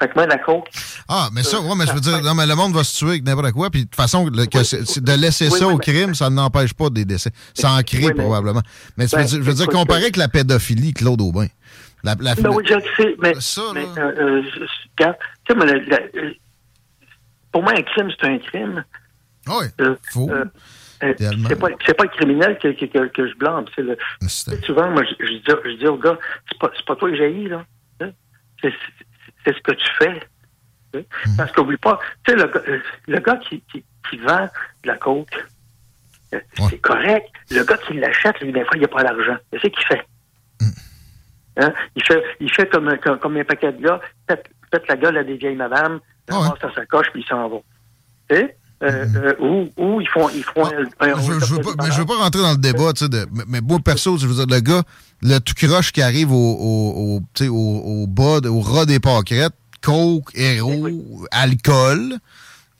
Fait 0.00 0.08
que 0.08 0.14
moi, 0.14 0.26
la 0.26 0.38
coke. 0.38 0.68
Ah, 1.08 1.28
mais 1.32 1.42
ça, 1.42 1.60
ouais, 1.60 1.74
mais 1.76 1.84
je 1.84 1.92
veux 1.92 2.00
dire, 2.00 2.22
non, 2.22 2.34
mais 2.34 2.46
le 2.46 2.54
monde 2.54 2.72
va 2.72 2.84
se 2.84 2.96
tuer 2.96 3.08
avec 3.08 3.24
n'importe 3.24 3.50
quoi. 3.50 3.68
Puis 3.68 3.80
de 3.80 3.86
toute 3.86 3.96
façon, 3.96 4.28
de 4.28 5.20
laisser 5.20 5.50
ça 5.50 5.66
au 5.66 5.76
crime, 5.76 6.14
ça 6.14 6.30
n'empêche 6.30 6.72
pas 6.72 6.88
des 6.88 7.04
décès. 7.04 7.30
Ça 7.52 7.72
en 7.72 7.82
crée 7.82 8.14
probablement. 8.14 8.62
Mais 8.96 9.06
ben, 9.10 9.26
je 9.26 9.38
veux 9.38 9.54
dire, 9.54 9.66
comparer 9.66 10.02
avec 10.02 10.16
la 10.16 10.28
pédophilie, 10.28 10.92
Claude 10.92 11.20
Aubin. 11.20 11.48
La, 12.04 12.14
la, 12.20 12.34
oui, 12.50 12.64
je 12.68 12.74
le 12.74 12.82
sais, 12.96 13.16
mais. 13.20 13.34
Ça, 13.40 13.62
mais, 13.74 13.84
euh, 13.98 14.42
euh, 14.54 16.32
pour 17.50 17.64
moi, 17.64 17.72
un 17.76 17.82
crime, 17.82 18.08
c'est 18.20 18.28
un 18.28 18.38
crime. 18.38 18.84
Oui. 19.48 19.66
Euh, 19.80 19.96
Faux. 20.12 20.30
Euh, 21.02 21.14
c'est 21.18 21.58
pas, 21.58 21.68
pas 21.68 22.04
le 22.04 22.08
criminel 22.08 22.58
que, 22.58 22.68
que, 22.68 23.06
que, 23.06 23.28
je 23.28 23.34
blâme. 23.36 23.64
C'est 23.74 23.82
le, 23.82 23.96
souvent, 24.64 24.90
moi, 24.90 25.04
je, 25.04 25.26
je, 25.26 25.32
dis, 25.32 25.42
je 25.46 25.76
dis 25.76 25.86
au 25.86 25.96
gars, 25.96 26.18
c'est 26.48 26.58
pas, 26.58 26.70
pas 26.86 26.96
toi 26.96 27.10
que 27.10 27.16
j'ai 27.16 27.48
là. 27.48 27.64
Hein? 28.00 28.10
C'est 28.62 28.72
ce 29.46 29.60
que 29.62 29.72
tu 29.72 29.86
fais. 29.98 30.20
Hein? 30.94 31.02
Mhm. 31.26 31.36
Parce 31.36 31.52
qu'oublie 31.52 31.76
pas, 31.76 32.00
tu 32.24 32.32
sais, 32.32 32.36
le, 32.36 32.68
euh, 32.68 32.80
le, 33.06 33.20
gars 33.20 33.36
qui, 33.36 33.62
qui, 33.72 33.84
qui, 34.10 34.16
vend 34.18 34.48
de 34.82 34.88
la 34.88 34.96
coke, 34.96 35.46
euh, 36.34 36.40
c'est 36.68 36.80
correct. 36.80 37.30
Le 37.50 37.62
gars 37.62 37.78
qui 37.78 37.94
l'achète, 37.94 38.40
lui, 38.40 38.52
des 38.52 38.64
fois, 38.64 38.76
il 38.76 38.82
n'a 38.82 38.88
pas 38.88 39.02
l'argent. 39.02 39.36
C'est 39.52 39.60
ce 39.60 39.66
qu'il 39.68 39.86
fait. 39.86 40.04
Mhm. 40.60 40.72
Hein? 41.58 41.72
Il 41.94 42.02
fait, 42.02 42.24
il 42.40 42.52
fait 42.52 42.68
comme, 42.68 42.96
comme, 42.98 43.18
comme 43.18 43.36
un 43.36 43.44
paquet 43.44 43.72
de 43.72 43.82
gars, 43.82 44.00
pète, 44.26 44.50
la 44.88 44.96
gueule 44.96 45.18
à 45.18 45.24
des 45.24 45.36
vieilles 45.36 45.56
madames, 45.56 46.00
oh, 46.32 46.34
ouais. 46.34 46.48
sa 46.60 46.72
sacoche, 46.74 47.10
puis 47.12 47.22
il 47.22 47.28
s'en 47.28 47.48
va. 47.48 47.58
Tu 48.28 48.36
sais? 48.36 48.56
Euh, 48.80 49.06
euh, 49.16 49.34
où, 49.76 50.00
ils 50.00 50.08
font, 50.08 50.28
ils 50.28 50.44
font 50.44 50.62
ah, 51.00 51.08
je, 51.16 51.52
veux 51.52 51.60
pas, 51.60 51.70
mais 51.82 51.90
je 51.90 51.98
veux 51.98 52.06
pas 52.06 52.14
rentrer 52.14 52.42
dans 52.42 52.52
le 52.52 52.58
débat, 52.58 52.92
tu 52.92 53.04
sais, 53.04 53.08
de, 53.08 53.26
mais, 53.48 53.60
moi, 53.60 53.80
perso, 53.84 54.16
je 54.18 54.26
veux 54.28 54.34
dire, 54.34 54.46
le 54.48 54.60
gars, 54.60 54.82
le 55.20 55.40
tout 55.40 55.54
croche 55.54 55.90
qui 55.90 56.00
arrive 56.00 56.30
au, 56.30 56.36
au, 56.36 57.20
au, 57.20 57.46
au, 57.50 58.06
bas, 58.06 58.38
au 58.48 58.60
ras 58.60 58.86
des 58.86 59.00
pâquerettes, 59.00 59.54
coke, 59.82 60.30
héros, 60.36 61.26
alcool, 61.32 62.18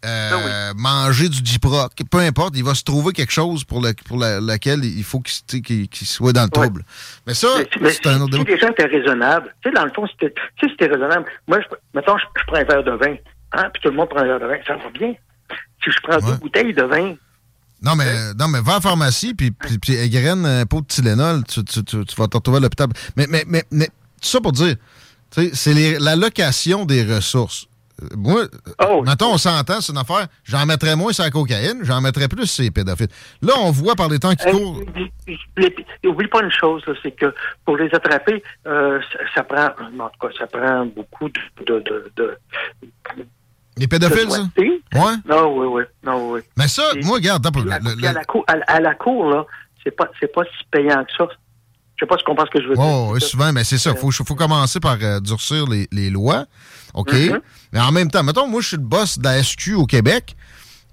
euh, 0.05 0.73
ben 0.75 0.81
manger 0.81 1.29
du 1.29 1.43
Diproc, 1.43 1.93
peu 2.09 2.19
importe, 2.19 2.57
il 2.57 2.63
va 2.63 2.77
se 2.77 2.85
trouver 2.85 3.13
quelque 3.13 3.33
chose 3.33 3.65
pour, 3.65 3.83
le, 3.83 3.93
pour 4.07 4.19
la, 4.19 4.39
laquelle 4.39 4.85
il 4.85 5.03
faut 5.03 5.19
qu'il 5.19 5.89
soit 5.93 6.33
dans 6.33 6.45
le 6.45 6.51
trouble. 6.51 6.85
Mais 7.27 7.35
ça, 7.35 7.49
c'est 7.91 8.07
un 8.07 8.21
autre 8.21 8.31
débat. 8.31 8.45
Si 8.45 8.53
les 8.53 8.59
gens 8.59 8.69
étaient 8.69 8.85
raisonnables, 8.85 9.53
tu 9.63 9.69
sais, 9.69 9.75
dans 9.75 9.85
le 9.85 9.91
fond, 9.91 10.07
si 10.07 10.17
c'était 10.61 10.87
raisonnable, 10.87 11.25
moi, 11.49 11.59
je, 11.61 11.67
mettons, 11.93 12.17
je, 12.17 12.25
je, 12.39 12.47
prends 12.47 12.57
un 12.57 12.65
verre 12.65 12.85
de 12.85 12.93
vin, 12.93 13.17
hein, 13.55 13.69
puis 13.73 13.83
tout 13.83 13.89
le 13.89 13.97
monde 13.97 14.09
prend 14.09 14.21
un 14.21 14.27
verre 14.27 14.39
de 14.39 14.47
vin, 14.47 14.59
ça 14.65 14.75
va 14.75 14.91
bien. 14.97 15.15
Je 15.91 16.01
prends 16.03 16.19
deux 16.19 16.37
bouteilles 16.37 16.75
de 16.75 16.83
vin. 16.83 17.15
Non, 17.83 17.95
mais, 17.95 18.35
non, 18.39 18.49
mais 18.49 18.61
va 18.61 18.73
à 18.73 18.75
la 18.77 18.81
pharmacie, 18.81 19.35
puis, 19.35 19.53
puis, 19.53 19.79
puis 19.79 19.95
égrène 19.95 20.45
un 20.45 20.67
pot 20.67 20.81
de 20.81 20.87
Tylenol, 20.87 21.45
tu, 21.45 21.63
tu, 21.63 21.85
tu, 21.85 21.97
vas 22.17 22.27
te 22.27 22.37
retrouver 22.37 22.59
à 22.59 22.61
l'hôpital. 22.61 22.89
Mais, 23.17 23.27
mais, 23.29 23.45
mais, 23.47 23.65
mais, 23.71 23.87
tout 23.87 24.29
ça 24.29 24.41
pour 24.41 24.53
dire, 24.53 24.75
c'est 25.31 25.99
l'allocation 26.01 26.85
des 26.85 27.05
ressources. 27.05 27.69
Moi, 28.17 28.45
oh, 28.89 29.03
mettons, 29.05 29.33
on 29.33 29.39
s'entend, 29.39 29.81
c'est 29.81 29.93
une 29.93 29.99
affaire, 29.99 30.29
j'en 30.45 30.67
mettrais 30.67 30.95
moins 30.95 31.13
sur 31.13 31.25
la 31.25 31.31
cocaïne, 31.31 31.81
j'en 31.83 32.01
mettrais 32.01 32.29
plus 32.29 32.47
sur 32.47 32.63
les 32.63 32.71
pédophiles. 32.71 33.09
Là, 33.43 33.55
on 33.59 33.73
voit 33.73 33.97
par 33.97 34.09
les 34.09 34.21
temps 34.21 34.35
qui 34.35 34.49
courent. 34.51 34.83
N'oublie 36.05 36.29
pas 36.29 36.43
une 36.43 36.51
chose, 36.51 36.83
c'est 37.03 37.11
que 37.11 37.35
pour 37.65 37.77
les 37.77 37.93
attraper, 37.93 38.43
euh, 38.67 39.01
ça, 39.35 39.43
prend, 39.43 39.67
en 39.67 40.09
tout 40.11 40.29
cas, 40.29 40.35
ça 40.39 40.47
prend 40.47 40.87
beaucoup 40.87 41.29
de, 41.29 41.81
de, 41.81 42.13
de 42.17 42.39
les 43.79 43.87
pédophiles, 43.89 44.31
ça? 44.31 44.43
Ouais? 44.43 45.15
Non, 45.29 45.57
oui, 45.57 45.67
oui. 45.67 45.83
Non, 46.05 46.33
oui. 46.33 46.41
Mais 46.57 46.69
ça, 46.69 46.83
moi, 47.05 47.17
regarde, 47.17 47.47
À, 47.47 48.13
la 48.13 48.25
cour, 48.25 48.45
à, 48.47 48.81
la 48.81 48.95
cour, 48.95 49.31
là, 49.31 49.47
c'est 49.85 49.91
pas, 49.91 50.07
pas 50.07 50.45
si 50.45 50.65
payant 50.71 51.05
que 51.05 51.13
ça. 51.17 51.27
Je 51.97 52.05
sais 52.05 52.07
pas 52.07 52.17
si 52.17 52.25
tu 52.25 52.27
comprends 52.27 52.47
ce 52.47 52.51
que 52.51 52.63
je 52.63 52.69
veux 52.69 52.75
dire. 52.75 53.11
Oui, 53.11 53.21
souvent, 53.21 53.53
mais 53.53 53.65
c'est 53.65 53.79
ça. 53.79 53.91
Il 53.91 53.97
faut, 53.97 54.11
faut, 54.13 54.35
commencer 54.37 54.79
par 54.79 54.97
euh, 55.03 55.19
durcir 55.19 55.67
les, 55.67 55.89
les, 55.91 56.11
lois. 56.11 56.47
OK? 56.95 57.13
Mm-hmm. 57.13 57.41
Mais 57.73 57.81
en 57.81 57.91
même 57.91 58.09
temps, 58.09 58.23
mettons, 58.23 58.47
moi, 58.47 58.61
je 58.61 58.69
suis 58.69 58.77
le 58.77 58.83
boss 58.85 59.19
de 59.19 59.25
la 59.25 59.43
SQ 59.43 59.75
au 59.75 59.87
Québec. 59.87 60.37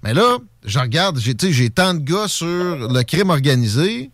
Mais 0.02 0.14
là, 0.14 0.38
je 0.64 0.78
regarde, 0.78 1.18
j'ai 1.18 1.70
tant 1.70 1.94
de 1.94 2.00
gars 2.00 2.28
sur 2.28 2.46
le 2.46 3.02
crime 3.02 3.30
organisé, 3.30 4.10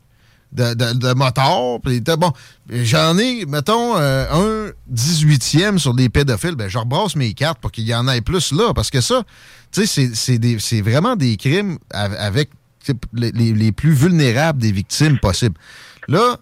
de, 0.52 0.74
de, 0.74 0.98
de 0.98 1.14
motards. 1.14 1.80
bon, 1.80 2.32
j'en 2.68 3.16
ai, 3.18 3.46
mettons, 3.46 3.96
euh, 3.96 4.26
un 4.30 4.70
18e 4.92 5.78
sur 5.78 5.94
des 5.94 6.08
pédophiles. 6.08 6.56
Ben, 6.56 6.68
je 6.68 6.78
rebrasse 6.78 7.16
mes 7.16 7.32
cartes 7.32 7.58
pour 7.58 7.72
qu'il 7.72 7.84
y 7.84 7.94
en 7.94 8.06
ait 8.08 8.20
plus 8.20 8.52
là. 8.52 8.72
Parce 8.74 8.90
que 8.90 9.00
ça, 9.00 9.22
tu 9.72 9.86
sais, 9.86 10.10
c'est 10.14 10.80
vraiment 10.80 11.16
des 11.16 11.36
crimes 11.36 11.78
avec 11.92 12.50
les, 13.14 13.32
les, 13.32 13.72
plus 13.72 13.92
vulnérables 13.92 14.60
des 14.60 14.72
victimes 14.72 15.18
possibles. 15.18 15.58
Là, 16.08 16.36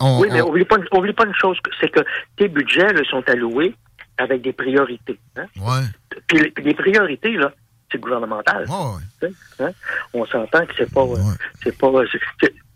on. 0.00 0.20
Oui, 0.20 0.28
mais 0.32 0.42
on... 0.42 0.48
oublie, 0.48 0.64
pas, 0.64 0.76
oublie 0.92 1.12
pas 1.12 1.26
une 1.26 1.34
chose, 1.34 1.58
c'est 1.80 1.90
que 1.90 2.00
tes 2.36 2.48
budgets 2.48 2.92
là, 2.92 3.02
sont 3.08 3.22
alloués 3.28 3.74
avec 4.18 4.42
des 4.42 4.52
priorités. 4.52 5.18
Hein? 5.36 5.46
Ouais. 5.56 5.84
Puis 6.26 6.52
les, 6.62 6.74
priorités, 6.74 7.32
là, 7.32 7.52
c'est 7.90 7.98
gouvernemental. 7.98 8.66
Ouais. 8.68 9.30
Hein? 9.60 9.70
On 10.12 10.24
s'entend 10.26 10.64
que 10.66 10.72
c'est 10.76 10.92
pas. 10.92 11.04
Ouais. 11.04 11.20
C'est 11.62 11.76
pas. 11.76 11.90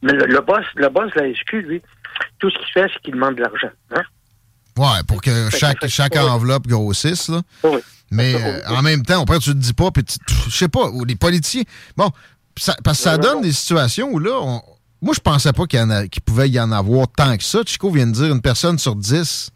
Mais 0.03 0.13
le, 0.13 0.41
boss, 0.41 0.65
le 0.77 0.89
boss 0.89 1.13
de 1.15 1.21
la 1.21 1.35
SQ, 1.35 1.53
lui, 1.67 1.83
tout 2.39 2.51
ce 2.51 2.59
qu'il 2.59 2.73
fait, 2.73 2.91
c'est 2.93 3.03
qu'il 3.03 3.15
demande 3.15 3.37
de 3.37 3.43
l'argent. 3.43 3.71
Hein? 3.91 4.03
Ouais, 4.77 5.03
pour 5.07 5.21
que 5.21 5.51
chaque, 5.51 5.87
chaque 5.89 6.17
enveloppe 6.17 6.67
grossisse, 6.67 7.29
là. 7.29 7.43
Oui. 7.65 7.81
Mais 8.11 8.35
euh, 8.35 8.61
en 8.69 8.83
même 8.83 9.03
temps, 9.03 9.23
après, 9.23 9.39
tu 9.39 9.51
te 9.51 9.57
dis 9.57 9.75
pas, 9.75 9.91
puis 9.91 10.03
je 10.49 10.57
sais 10.57 10.69
pas, 10.69 10.89
ou 10.89 11.05
les 11.05 11.17
politiciens. 11.17 11.63
Bon, 11.97 12.11
parce 12.83 12.99
que 12.99 13.05
ça 13.05 13.19
donne 13.19 13.43
des 13.43 13.53
situations 13.53 14.09
où 14.11 14.19
là, 14.19 14.61
moi, 15.03 15.15
je 15.15 15.21
pensais 15.21 15.53
pas 15.53 15.67
qu'il 15.67 16.23
pouvait 16.25 16.49
y 16.49 16.59
en 16.59 16.73
avoir 16.73 17.07
tant 17.09 17.37
que 17.37 17.45
ça. 17.45 17.61
Chico 17.67 17.91
vient 17.91 18.07
de 18.07 18.13
dire 18.13 18.33
une 18.33 18.41
personne 18.41 18.79
sur 18.79 18.97
dix. 18.97 19.51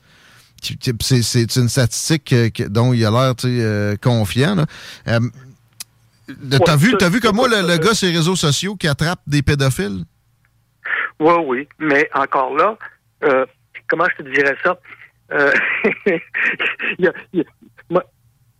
C'est 1.00 1.56
une 1.56 1.68
statistique 1.68 2.34
dont 2.68 2.92
il 2.92 3.04
a 3.04 3.10
l'air 3.10 3.34
euh, 3.44 3.96
confiant. 3.96 4.54
Là. 4.54 4.66
Euh, 5.08 5.20
T'as 6.64 6.76
vu, 6.76 6.94
as 7.00 7.08
vu 7.08 7.20
comme 7.20 7.36
moi 7.36 7.48
le, 7.48 7.76
gars 7.78 7.94
sur 7.94 8.06
les 8.06 8.16
réseaux 8.16 8.36
sociaux 8.36 8.76
qui 8.76 8.86
attrape 8.86 9.20
des 9.26 9.42
pédophiles? 9.42 10.04
Oui, 11.22 11.34
oui. 11.46 11.68
Mais 11.78 12.08
encore 12.14 12.54
là, 12.56 12.76
euh, 13.22 13.46
comment 13.88 14.06
je 14.10 14.24
te 14.24 14.28
dirais 14.28 14.56
ça? 14.64 14.76
Euh, 15.32 15.52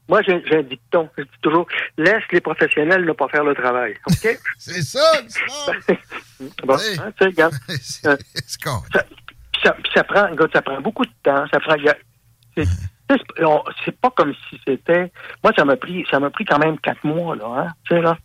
moi, 0.09 0.22
j'ai 0.22 0.40
un 0.57 0.62
dicton. 0.62 1.09
Je 1.18 1.25
dis 1.25 1.38
toujours, 1.42 1.66
laisse 1.98 2.22
les 2.31 2.40
professionnels 2.40 3.05
ne 3.05 3.12
pas 3.12 3.29
faire 3.29 3.44
le 3.44 3.55
travail. 3.55 3.96
OK? 4.07 4.38
C'est 4.59 4.83
ça, 4.83 5.01
Bon, 6.64 6.75
hein, 6.75 7.12
tu 7.18 7.25
regarde. 7.25 7.55
Euh, 8.07 8.16
ça, 8.92 9.77
ça, 9.94 10.05
prend, 10.05 10.29
ça 10.53 10.62
prend 10.62 10.81
beaucoup 10.81 11.05
de 11.05 11.12
temps. 11.22 11.44
Ça 11.53 11.59
prend. 11.61 11.75
C'est 13.85 14.01
pas 14.01 14.11
comme 14.11 14.35
si 14.48 14.61
c'était. 14.66 15.12
Moi, 15.42 15.53
ça 15.57 15.64
m'a 15.64 15.77
pris, 15.77 16.05
ça 16.11 16.20
m'a 16.20 16.31
pris 16.31 16.44
quand 16.44 16.59
même 16.59 16.79
quatre 16.79 17.05
mois 17.05 17.37
là, 17.37 17.46
hein, 17.46 17.68
tu 17.88 17.94
sais 17.94 18.01
là, 18.01 18.16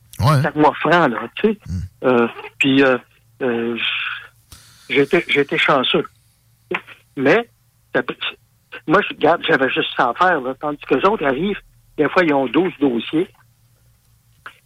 quatre 0.42 0.56
mois 0.56 0.74
francs 0.76 1.12
là, 1.12 1.20
tu 1.36 1.48
sais. 1.48 1.60
Mm. 1.68 1.80
Euh, 2.06 2.28
puis 2.60 2.84
euh, 2.84 2.98
euh, 3.42 3.78
j'étais, 4.90 5.58
chanceux. 5.58 6.06
Mais 7.16 7.50
moi, 8.88 9.02
je 9.02 9.10
regarde, 9.16 9.44
j'avais 9.48 9.70
juste 9.70 9.90
ça 9.96 10.10
à 10.10 10.14
faire 10.14 10.42
là, 10.42 10.54
tandis 10.60 10.78
que 10.88 10.96
les 10.96 11.06
autres 11.06 11.26
arrivent. 11.26 11.60
Des 11.98 12.08
fois, 12.10 12.24
ils 12.24 12.34
ont 12.34 12.46
12 12.46 12.74
dossiers. 12.80 13.28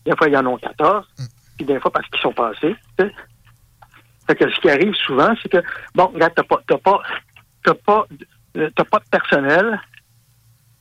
Des 0.05 0.15
fois, 0.15 0.27
ils 0.27 0.37
en 0.37 0.45
ont 0.45 0.57
14. 0.57 1.05
Mm. 1.17 1.23
Puis 1.57 1.65
des 1.65 1.79
fois, 1.79 1.91
parce 1.91 2.07
qu'ils 2.09 2.21
sont 2.21 2.33
passés. 2.33 2.75
Fait 2.97 4.35
que 4.35 4.49
ce 4.49 4.59
qui 4.59 4.69
arrive 4.69 4.93
souvent, 4.95 5.33
c'est 5.41 5.49
que, 5.49 5.63
bon, 5.95 6.07
regarde, 6.07 6.33
t'as 6.35 6.43
pas, 6.43 6.61
t'as 6.67 6.77
pas, 6.77 7.01
t'as 7.63 7.73
pas, 7.73 8.07
t'as 8.53 8.83
pas 8.83 8.99
de 8.99 9.09
personnel, 9.09 9.81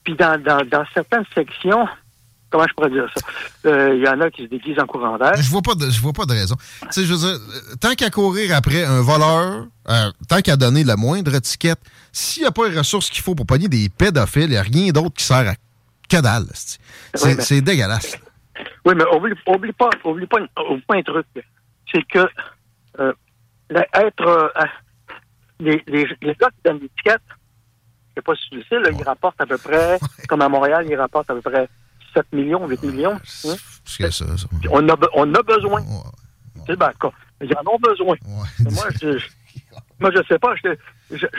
puis 0.03 0.15
dans, 0.15 0.41
dans, 0.41 0.65
dans 0.65 0.85
certaines 0.93 1.25
sections, 1.33 1.87
comment 2.51 2.65
je 2.67 2.73
pourrais 2.73 2.89
dire 2.89 3.09
ça? 3.15 3.21
Il 3.63 3.69
euh, 3.69 3.95
y 3.97 4.07
en 4.07 4.19
a 4.21 4.29
qui 4.29 4.43
se 4.43 4.47
déguisent 4.47 4.79
en 4.79 4.85
courant 4.85 5.17
d'air. 5.17 5.35
Je 5.35 5.49
vois 5.49 5.61
pas 5.61 5.73
de, 5.73 5.89
je 5.89 6.01
vois 6.01 6.13
pas 6.13 6.25
de 6.25 6.33
raison. 6.33 6.55
Tu 6.81 6.87
sais, 6.91 7.05
je 7.05 7.13
veux 7.13 7.19
dire, 7.19 7.39
tant 7.79 7.95
qu'à 7.95 8.09
courir 8.09 8.55
après 8.55 8.83
un 8.83 9.01
voleur, 9.01 9.65
euh, 9.89 10.11
tant 10.27 10.41
qu'à 10.41 10.57
donner 10.57 10.83
la 10.83 10.97
moindre 10.97 11.33
étiquette, 11.33 11.79
s'il 12.11 12.43
n'y 12.43 12.47
a 12.47 12.51
pas 12.51 12.67
les 12.67 12.77
ressources 12.77 13.09
qu'il 13.09 13.23
faut 13.23 13.33
pour 13.33 13.45
pogner 13.45 13.67
des 13.67 13.89
pédophiles, 13.89 14.43
il 14.43 14.49
n'y 14.49 14.57
a 14.57 14.61
rien 14.61 14.91
d'autre 14.91 15.15
qui 15.15 15.23
sert 15.23 15.53
à 16.13 16.21
dalle. 16.21 16.45
C'est 17.15 17.61
dégueulasse. 17.61 18.17
Oui, 18.85 18.93
mais 18.95 19.05
oublie, 19.15 19.33
oublie 19.47 19.71
pas, 19.71 19.89
oublie 20.03 20.27
pas, 20.27 20.39
oublie 20.69 20.83
pas 20.85 20.95
un 20.97 21.01
truc. 21.03 21.25
C'est 21.89 22.03
que 22.03 22.27
euh, 22.99 23.13
être 23.93 24.53
les, 25.61 25.81
les, 25.87 26.05
les 26.21 26.35
gars 26.35 26.49
qui 26.49 26.61
donnent 26.65 26.79
l'étiquette, 26.81 27.21
je 27.29 28.15
sais 28.15 28.21
pas 28.23 28.35
si 28.35 28.49
tu 28.49 28.57
le 28.57 28.63
sais, 28.63 28.79
là, 28.79 28.89
il 28.91 29.03
rapporte 29.03 29.39
à 29.39 29.45
peu 29.45 29.57
près, 29.57 29.99
comme 30.27 30.41
à 30.41 30.49
Montréal, 30.49 30.85
il 30.89 30.95
rapporte 30.95 31.29
à 31.29 31.33
peu 31.33 31.41
près 31.41 31.69
7 32.13 32.25
millions, 32.33 32.67
8 32.67 32.83
millions. 32.83 33.15
Hein? 33.15 33.55
C'est 33.85 34.11
ça, 34.11 34.25
ça. 34.37 34.47
On, 34.69 34.87
a, 34.87 34.95
on 35.15 35.33
a 35.33 35.41
besoin. 35.43 35.83
C'est 36.67 36.77
ben, 36.77 36.91
ils 37.41 37.53
en 37.57 37.71
ont 37.71 37.79
besoin. 37.79 38.15
Moi, 38.59 38.87
je, 39.01 39.19
moi, 39.99 40.11
je 40.15 40.21
sais 40.27 40.39
pas, 40.39 40.53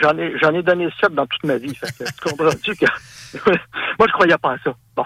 j'en 0.01 0.17
ai, 0.17 0.37
j'en 0.39 0.53
ai 0.53 0.63
donné 0.63 0.89
7 0.99 1.13
dans 1.13 1.25
toute 1.25 1.43
ma 1.43 1.57
vie. 1.57 1.73
Fait 1.75 1.91
que, 1.97 2.03
tu 2.03 2.29
comprends-tu 2.29 2.75
que, 2.75 2.85
moi, 3.99 4.07
je 4.07 4.13
croyais 4.13 4.37
pas 4.37 4.53
à 4.53 4.57
ça. 4.63 4.75
Bon. 4.95 5.05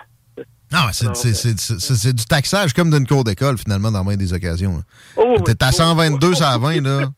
Non, 0.71 0.79
c'est 0.91 2.13
du 2.13 2.25
taxage 2.25 2.73
comme 2.73 2.91
d'une 2.91 3.07
cour 3.07 3.23
d'école, 3.23 3.57
finalement, 3.57 3.91
dans 3.91 4.03
bien 4.03 4.17
des 4.17 4.33
occasions. 4.33 4.83
Oh, 5.15 5.37
T'es 5.45 5.63
à 5.63 5.71
122, 5.71 6.35
ça 6.35 6.49
à 6.51 6.57
20, 6.57 6.81
là. 6.81 7.09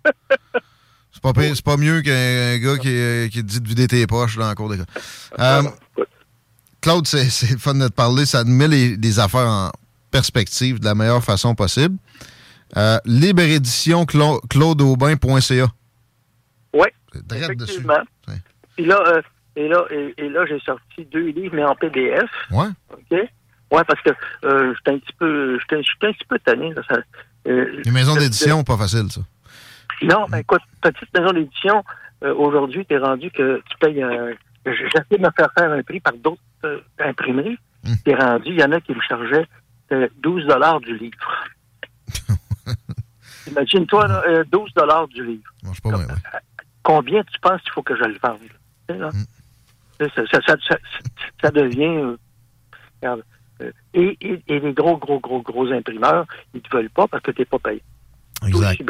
C'est 1.12 1.64
pas, 1.64 1.78
mieux 1.78 2.02
qu'un 2.02 2.58
gars 2.60 2.78
qui, 2.78 2.88
euh, 2.90 3.28
qui, 3.28 3.42
te 3.42 3.48
dit 3.48 3.60
de 3.60 3.68
vider 3.68 3.88
tes 3.88 4.08
poches 4.08 4.38
dans 4.38 4.48
la 4.48 4.56
cour 4.56 4.70
d'école. 4.70 4.86
Euh, 5.40 5.64
Claude, 6.82 7.06
c'est 7.08 7.60
fun 7.60 7.76
de 7.76 7.88
te 7.88 7.94
parler. 7.94 8.26
Ça 8.26 8.44
te 8.44 8.50
met 8.50 8.68
les, 8.68 9.20
affaires 9.20 9.48
en 9.48 9.72
perspective 10.12 10.80
de 10.80 10.86
la 10.86 10.96
meilleure 10.96 11.24
façon 11.24 11.56
possible. 11.56 11.98
Euh, 12.78 12.98
libre 13.06 13.42
édition 13.42 14.06
claudeaubin.ca. 14.06 15.68
Oui. 16.74 16.88
Effectivement. 17.36 18.02
Puis 18.76 18.86
là, 18.86 19.02
euh, 19.08 19.22
et 19.56 19.68
là, 19.68 19.84
et, 19.90 20.30
là 20.30 20.46
j'ai 20.48 20.60
sorti 20.60 21.06
deux 21.12 21.28
livres, 21.28 21.56
mais 21.56 21.64
en 21.64 21.76
PDF. 21.76 22.30
Oui. 22.52 22.68
OK? 22.92 23.20
Oui, 23.72 23.82
parce 23.88 24.02
que 24.02 24.10
euh, 24.46 24.74
j'étais 24.76 24.92
un 24.92 25.00
petit 25.00 25.14
peu, 25.18 25.60
j'étais 25.60 25.76
un 26.08 26.12
petit 26.12 26.26
peu 26.28 26.40
tanné. 26.40 26.74
Là, 26.74 26.82
ça, 26.88 26.98
Les 27.46 27.92
maisons 27.92 28.16
d'édition, 28.16 28.64
pas 28.64 28.78
facile, 28.78 29.12
ça. 29.12 29.22
Non, 30.02 30.26
mais 30.32 30.42
écoute, 30.42 30.62
petite 30.82 31.14
maison 31.14 31.34
d'édition, 31.34 31.84
euh, 32.24 32.34
aujourd'hui, 32.36 32.86
tu 32.86 32.94
es 32.94 32.98
rendu 32.98 33.32
que 33.32 33.62
tu 33.70 33.78
payes 33.80 34.02
un. 34.02 34.32
J'essaie 34.66 35.06
de 35.12 35.18
me 35.18 35.32
faire 35.32 35.50
faire 35.58 35.72
un 35.72 35.84
prix 35.84 36.00
par 36.00 36.14
d'autres 36.14 36.42
euh, 36.66 36.82
imprimeries. 37.00 37.58
Es 38.06 38.14
rendu, 38.14 38.50
il 38.50 38.60
y 38.60 38.64
en 38.64 38.72
a 38.72 38.82
qui 38.82 38.94
me 38.94 39.02
chargeaient 39.02 39.48
12 39.90 40.44
euh, 40.44 40.48
dollars 40.48 40.80
du 40.82 40.98
livre. 40.98 41.46
Imagine-toi, 43.48 44.44
12 44.52 44.74
dollars 44.74 45.08
du 45.08 45.26
livre. 45.26 45.50
pas 45.84 45.92
Combien 46.84 47.24
tu 47.24 47.40
penses 47.40 47.62
qu'il 47.62 47.72
faut 47.72 47.84
que 47.84 47.96
je 47.96 48.04
le 48.04 48.18
vende? 48.22 48.40
Hmm. 48.90 50.06
Ça, 51.42 51.52
devient. 51.52 52.16
et, 53.94 54.18
et, 54.22 54.60
les 54.60 54.74
gros, 54.74 54.98
gros, 54.98 55.20
gros, 55.20 55.42
gros 55.42 55.72
imprimeurs, 55.72 56.26
ils 56.54 56.58
ne 56.58 56.62
te 56.62 56.76
veulent 56.76 56.90
pas 56.90 57.08
parce 57.08 57.24
que 57.24 57.32
tu 57.32 57.42
n'es 57.42 57.46
pas 57.46 57.60
payé. 57.60 57.82
Exact. 58.48 58.82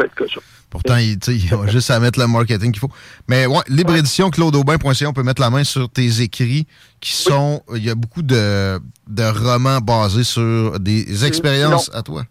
Pourtant, 0.70 0.98
il, 0.98 1.18
y 1.28 1.54
a 1.54 1.68
juste 1.68 1.90
à 1.90 2.00
mettre 2.00 2.20
le 2.20 2.28
marketing 2.28 2.72
qu'il 2.72 2.80
faut. 2.80 2.92
Mais 3.28 3.46
ouais, 3.48 3.62
libre 3.68 3.96
édition, 3.96 4.30
claudeaubin.ca, 4.30 5.10
on 5.10 5.14
peut 5.14 5.24
mettre 5.24 5.42
la 5.42 5.50
main 5.50 5.64
sur 5.64 5.90
tes 5.90 6.22
écrits 6.22 6.68
qui 7.00 7.14
sont. 7.14 7.64
Il 7.76 7.84
y 7.84 7.90
a 7.90 7.96
beaucoup 7.96 8.22
de, 8.22 8.80
de 9.08 9.24
romans 9.24 9.80
basés 9.80 10.24
sur 10.24 10.80
des 10.80 11.26
expériences 11.26 11.90
à 11.94 12.04
toi. 12.04 12.24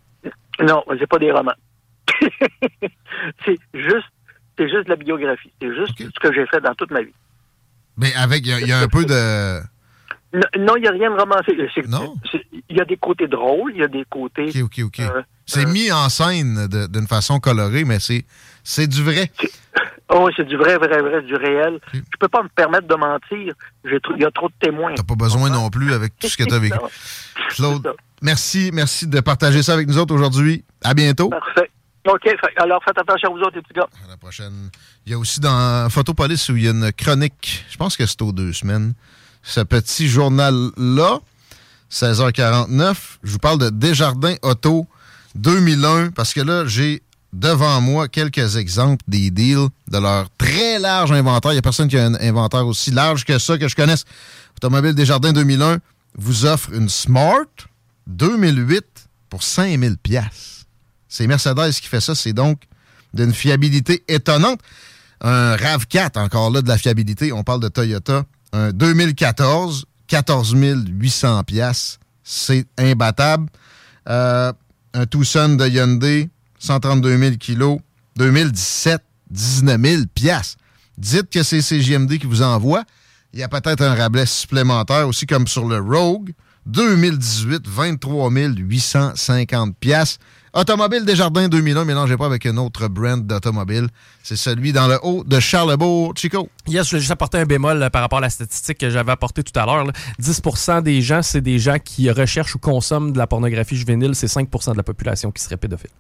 Non, 0.60 0.84
j'ai 0.98 1.06
pas 1.06 1.18
des 1.18 1.32
romans. 1.32 1.52
c'est 3.44 3.58
juste, 3.74 4.06
c'est 4.56 4.68
juste 4.68 4.88
la 4.88 4.96
biographie. 4.96 5.52
C'est 5.60 5.74
juste 5.74 5.94
ce 5.98 6.20
que 6.20 6.32
j'ai 6.32 6.46
fait 6.46 6.60
dans 6.60 6.74
toute 6.74 6.90
ma 6.90 7.02
vie. 7.02 7.12
Mais 7.96 8.14
avec, 8.14 8.46
il 8.46 8.66
y, 8.66 8.72
a 8.72 8.78
un 8.78 8.88
peu 8.88 9.04
de. 9.04 9.60
Non, 10.32 10.76
il 10.76 10.82
n'y 10.82 10.88
a 10.88 10.92
rien 10.92 11.10
de 11.10 11.16
romancé. 11.18 11.56
Non. 11.88 12.14
Il 12.68 12.76
y 12.76 12.80
a 12.80 12.84
des 12.84 12.96
côtés 12.96 13.28
drôles, 13.28 13.72
il 13.74 13.80
y 13.80 13.84
a 13.84 13.88
des 13.88 14.04
côtés. 14.10 14.48
OK, 14.62 14.78
OK, 14.78 14.84
OK. 14.84 15.00
Euh, 15.00 15.22
c'est 15.46 15.66
euh, 15.66 15.70
mis 15.70 15.90
en 15.90 16.08
scène 16.10 16.68
d'une 16.68 17.06
façon 17.06 17.40
colorée, 17.40 17.84
mais 17.84 17.98
c'est, 17.98 18.24
c'est 18.62 18.86
du 18.86 19.02
vrai. 19.02 19.30
Oh, 20.10 20.30
c'est 20.34 20.44
du 20.44 20.56
vrai, 20.56 20.78
vrai, 20.78 21.02
vrai, 21.02 21.20
du 21.20 21.34
réel. 21.34 21.78
Je 21.92 22.00
peux 22.18 22.28
pas 22.28 22.42
me 22.42 22.48
permettre 22.48 22.88
de 22.88 22.94
mentir. 22.94 23.52
Il 23.84 24.18
y 24.18 24.24
a 24.24 24.30
trop 24.30 24.48
de 24.48 24.54
témoins. 24.58 24.94
T'as 24.94 25.02
pas 25.02 25.14
besoin 25.14 25.50
non 25.50 25.68
plus 25.68 25.92
avec 25.92 26.18
tout 26.18 26.28
ce 26.28 26.36
que 26.38 26.44
tu 26.44 26.54
as 26.54 26.58
vécu. 26.58 26.78
Claude, 27.50 27.94
merci, 28.22 28.70
merci 28.72 29.06
de 29.06 29.20
partager 29.20 29.62
ça 29.62 29.74
avec 29.74 29.86
nous 29.86 29.98
autres 29.98 30.14
aujourd'hui. 30.14 30.64
À 30.82 30.94
bientôt. 30.94 31.28
Parfait. 31.28 31.70
OK. 32.06 32.26
Alors, 32.56 32.82
faites 32.84 32.98
attention 32.98 33.28
à 33.28 33.32
vous 33.32 33.40
autres, 33.40 33.56
les 33.56 33.62
petits 33.62 33.74
gars. 33.74 33.88
À 34.06 34.08
la 34.08 34.16
prochaine. 34.16 34.70
Il 35.04 35.12
y 35.12 35.14
a 35.14 35.18
aussi 35.18 35.40
dans 35.40 35.88
Photopolis 35.90 36.48
où 36.48 36.56
il 36.56 36.64
y 36.64 36.68
a 36.68 36.70
une 36.70 36.90
chronique, 36.92 37.66
je 37.68 37.76
pense 37.76 37.94
que 37.94 38.06
c'est 38.06 38.22
aux 38.22 38.32
deux 38.32 38.54
semaines, 38.54 38.94
ce 39.42 39.60
petit 39.60 40.08
journal-là, 40.08 41.20
16h49. 41.92 42.94
Je 43.22 43.32
vous 43.32 43.38
parle 43.38 43.58
de 43.58 43.70
Desjardins 43.70 44.36
Auto 44.42 44.86
2001, 45.34 46.10
parce 46.10 46.32
que 46.34 46.40
là, 46.40 46.66
j'ai 46.66 47.02
devant 47.32 47.80
moi 47.80 48.08
quelques 48.08 48.56
exemples 48.56 49.04
des 49.06 49.30
deals 49.30 49.68
de 49.90 49.98
leur 49.98 50.28
très 50.38 50.78
large 50.78 51.12
inventaire. 51.12 51.52
Il 51.52 51.56
n'y 51.56 51.60
a 51.60 51.62
personne 51.62 51.88
qui 51.88 51.98
a 51.98 52.06
un 52.06 52.14
inventaire 52.14 52.66
aussi 52.66 52.90
large 52.90 53.24
que 53.24 53.38
ça 53.38 53.58
que 53.58 53.68
je 53.68 53.76
connaisse. 53.76 54.04
Automobile 54.56 54.94
Desjardins 54.94 55.32
2001 55.32 55.78
vous 56.16 56.46
offre 56.46 56.72
une 56.72 56.88
Smart 56.88 57.46
2008 58.06 58.84
pour 59.28 59.42
5000 59.42 59.98
pièces. 59.98 60.64
C'est 61.08 61.26
Mercedes 61.26 61.72
qui 61.72 61.88
fait 61.88 62.00
ça. 62.00 62.14
C'est 62.14 62.32
donc 62.32 62.62
d'une 63.14 63.32
fiabilité 63.32 64.02
étonnante. 64.08 64.60
Un 65.20 65.56
RAV4, 65.56 66.18
encore 66.18 66.50
là, 66.50 66.62
de 66.62 66.68
la 66.68 66.78
fiabilité. 66.78 67.32
On 67.32 67.42
parle 67.42 67.60
de 67.60 67.68
Toyota. 67.68 68.24
Un 68.52 68.72
2014, 68.72 69.84
14 70.06 70.54
800 70.54 71.44
pièces. 71.44 71.98
C'est 72.22 72.66
imbattable. 72.78 73.48
Euh, 74.08 74.52
un 74.94 75.06
Tucson 75.06 75.56
de 75.56 75.66
Hyundai, 75.68 76.30
132 76.58 77.18
000 77.18 77.36
kilos, 77.36 77.78
2017, 78.16 79.02
19 79.30 79.80
000 79.80 80.02
piastres. 80.14 80.58
Dites 80.96 81.30
que 81.30 81.42
c'est 81.42 81.62
CGMD 81.62 82.18
qui 82.18 82.26
vous 82.26 82.42
envoie. 82.42 82.84
Il 83.32 83.40
y 83.40 83.42
a 83.42 83.48
peut-être 83.48 83.82
un 83.82 83.94
rabais 83.94 84.26
supplémentaire 84.26 85.06
aussi 85.06 85.26
comme 85.26 85.46
sur 85.46 85.66
le 85.66 85.78
Rogue. 85.78 86.32
2018, 86.66 87.66
23 87.66 88.30
850 88.30 89.76
piastres. 89.76 90.18
Automobile 90.54 91.04
Desjardins 91.04 91.48
2001, 91.48 91.84
mélangez 91.84 92.16
pas 92.16 92.26
avec 92.26 92.46
un 92.46 92.56
autre 92.56 92.88
brand 92.88 93.26
d'automobile. 93.26 93.88
C'est 94.22 94.36
celui 94.36 94.72
dans 94.72 94.86
le 94.86 94.98
haut 95.02 95.22
de 95.24 95.40
Charlebourg, 95.40 96.14
Chico. 96.16 96.48
Yes, 96.66 96.84
je 96.84 96.90
voulais 96.90 97.00
juste 97.00 97.12
apporter 97.12 97.38
un 97.38 97.44
bémol 97.44 97.82
euh, 97.82 97.90
par 97.90 98.02
rapport 98.02 98.18
à 98.18 98.22
la 98.22 98.30
statistique 98.30 98.78
que 98.78 98.90
j'avais 98.90 99.12
apportée 99.12 99.42
tout 99.42 99.58
à 99.58 99.66
l'heure. 99.66 99.86
10% 100.20 100.82
des 100.82 101.02
gens, 101.02 101.22
c'est 101.22 101.40
des 101.40 101.58
gens 101.58 101.78
qui 101.78 102.10
recherchent 102.10 102.54
ou 102.54 102.58
consomment 102.58 103.12
de 103.12 103.18
la 103.18 103.26
pornographie 103.26 103.76
juvénile. 103.76 104.14
C'est 104.14 104.26
5% 104.26 104.72
de 104.72 104.76
la 104.76 104.82
population 104.82 105.30
qui 105.30 105.42
serait 105.42 105.56
pédophile. 105.56 105.90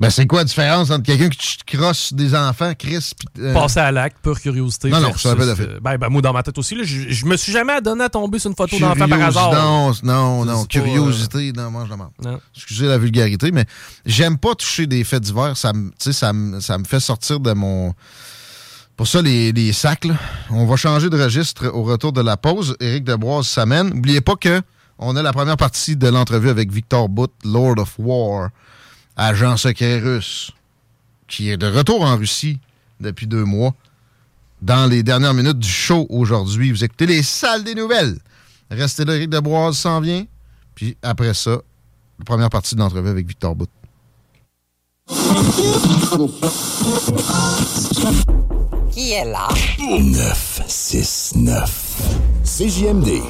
Ben, 0.00 0.08
c'est 0.08 0.26
quoi 0.26 0.38
la 0.38 0.44
différence 0.44 0.90
entre 0.90 1.04
quelqu'un 1.04 1.28
qui 1.28 1.58
crosse 1.66 2.14
des 2.14 2.34
enfants, 2.34 2.72
Chris, 2.76 3.10
pis, 3.18 3.26
euh... 3.38 3.52
Passer 3.52 3.80
à 3.80 3.92
l'acte, 3.92 4.16
pure 4.22 4.40
curiosité. 4.40 4.88
Non, 4.88 4.98
non, 4.98 5.14
ça 5.14 5.36
pas 5.36 5.54
fait. 5.54 5.62
Euh, 5.62 5.78
ben, 5.82 5.98
ben, 5.98 6.08
moi, 6.08 6.22
dans 6.22 6.32
ma 6.32 6.42
tête 6.42 6.56
aussi, 6.56 6.74
là, 6.74 6.84
je, 6.84 7.10
je 7.10 7.26
me 7.26 7.36
suis 7.36 7.52
jamais 7.52 7.74
adonné 7.74 8.04
à 8.04 8.08
tomber 8.08 8.38
sur 8.38 8.48
une 8.48 8.56
photo 8.56 8.78
d'enfant 8.78 9.06
par 9.06 9.20
hasard. 9.20 9.52
Non, 9.52 9.92
non, 10.02 10.44
non. 10.46 10.64
Curiosité, 10.64 11.52
non, 11.52 11.70
moi, 11.70 11.84
je 11.84 11.90
demande. 11.90 12.40
Excusez 12.56 12.86
la 12.86 12.96
vulgarité, 12.96 13.52
mais 13.52 13.66
j'aime 14.06 14.38
pas 14.38 14.54
toucher 14.54 14.86
des 14.86 15.04
faits 15.04 15.22
divers. 15.22 15.54
Ça 15.58 15.74
me, 15.74 15.90
ça 15.98 16.32
me, 16.32 16.60
ça 16.60 16.78
me 16.78 16.84
fait 16.84 17.00
sortir 17.00 17.38
de 17.38 17.52
mon. 17.52 17.92
Pour 18.96 19.06
ça, 19.06 19.20
les, 19.20 19.52
les 19.52 19.72
sacs, 19.74 20.06
là. 20.06 20.14
On 20.48 20.64
va 20.64 20.76
changer 20.76 21.10
de 21.10 21.22
registre 21.22 21.68
au 21.68 21.82
retour 21.82 22.12
de 22.12 22.22
la 22.22 22.38
pause. 22.38 22.74
Éric 22.80 23.04
Deboise 23.04 23.46
s'amène. 23.46 23.90
N'oubliez 23.90 24.22
pas 24.22 24.36
que 24.36 24.62
on 24.98 25.14
a 25.16 25.22
la 25.22 25.32
première 25.34 25.58
partie 25.58 25.96
de 25.96 26.08
l'entrevue 26.08 26.48
avec 26.48 26.72
Victor 26.72 27.08
Bout, 27.10 27.30
Lord 27.44 27.78
of 27.78 27.94
War 27.98 28.48
agent 29.20 29.56
secret 29.58 29.98
russe, 29.98 30.50
qui 31.28 31.50
est 31.50 31.58
de 31.58 31.66
retour 31.66 32.00
en 32.02 32.16
Russie 32.16 32.58
depuis 33.00 33.26
deux 33.26 33.44
mois. 33.44 33.74
Dans 34.62 34.86
les 34.86 35.02
dernières 35.02 35.34
minutes 35.34 35.58
du 35.58 35.68
show 35.68 36.06
aujourd'hui, 36.08 36.70
vous 36.70 36.84
écoutez 36.84 37.04
les 37.06 37.22
salles 37.22 37.62
des 37.62 37.74
nouvelles. 37.74 38.16
Restez 38.70 39.04
là, 39.04 39.16
Eric 39.16 39.28
Deboise 39.28 39.76
s'en 39.76 40.00
vient. 40.00 40.24
Puis 40.74 40.96
après 41.02 41.34
ça, 41.34 41.58
la 42.18 42.24
première 42.24 42.48
partie 42.48 42.74
de 42.74 42.80
l'entrevue 42.80 43.10
avec 43.10 43.26
Victor 43.26 43.54
Bout. 43.54 43.68
Qui 48.90 49.12
est 49.12 49.26
là? 49.26 49.48
969. 49.78 52.08
CJMD. 52.44 53.20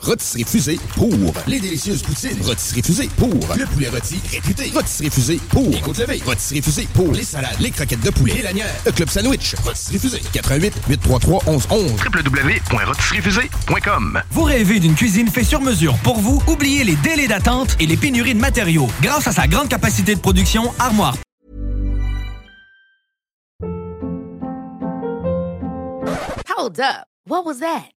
Rôtisserie 0.00 0.44
Fusée 0.44 0.78
pour 0.94 1.10
les 1.46 1.60
délicieuses 1.60 2.02
poutines. 2.02 2.38
Rôtisserie 2.42 2.82
Fusée 2.82 3.08
pour 3.16 3.28
le 3.56 3.66
poulet 3.66 3.88
rôti 3.88 4.20
réputé. 4.30 4.70
Rôtisserie 4.74 5.10
Fusée 5.10 5.40
pour 5.50 5.68
les 5.70 5.80
côtes 5.80 5.98
levées. 5.98 6.22
Rôtisserie 6.24 6.62
Fusée 6.62 6.88
pour 6.94 7.12
les 7.12 7.24
salades, 7.24 7.56
les 7.60 7.70
croquettes 7.70 8.00
de 8.00 8.10
poulet, 8.10 8.34
les 8.34 8.42
lanières, 8.42 8.74
le 8.86 8.92
club 8.92 9.08
sandwich. 9.08 9.54
Rôtisserie 9.64 9.98
Fusée 9.98 10.22
88 10.32 10.74
833 10.88 11.42
1111 11.46 11.92
www.rôtisseriefusée.com 12.14 14.22
Vous 14.30 14.42
rêvez 14.42 14.80
d'une 14.80 14.94
cuisine 14.94 15.28
faite 15.28 15.46
sur 15.46 15.60
mesure 15.60 15.96
pour 15.98 16.18
vous? 16.20 16.42
Oubliez 16.46 16.84
les 16.84 16.96
délais 16.96 17.28
d'attente 17.28 17.76
et 17.80 17.86
les 17.86 17.96
pénuries 17.96 18.34
de 18.34 18.40
matériaux. 18.40 18.88
Grâce 19.02 19.26
à 19.26 19.32
sa 19.32 19.46
grande 19.46 19.68
capacité 19.68 20.14
de 20.14 20.20
production, 20.20 20.72
Armoire 20.78 21.16
Hold 26.56 26.80
up. 26.80 27.06
What 27.26 27.44
was 27.44 27.60
that? 27.60 27.90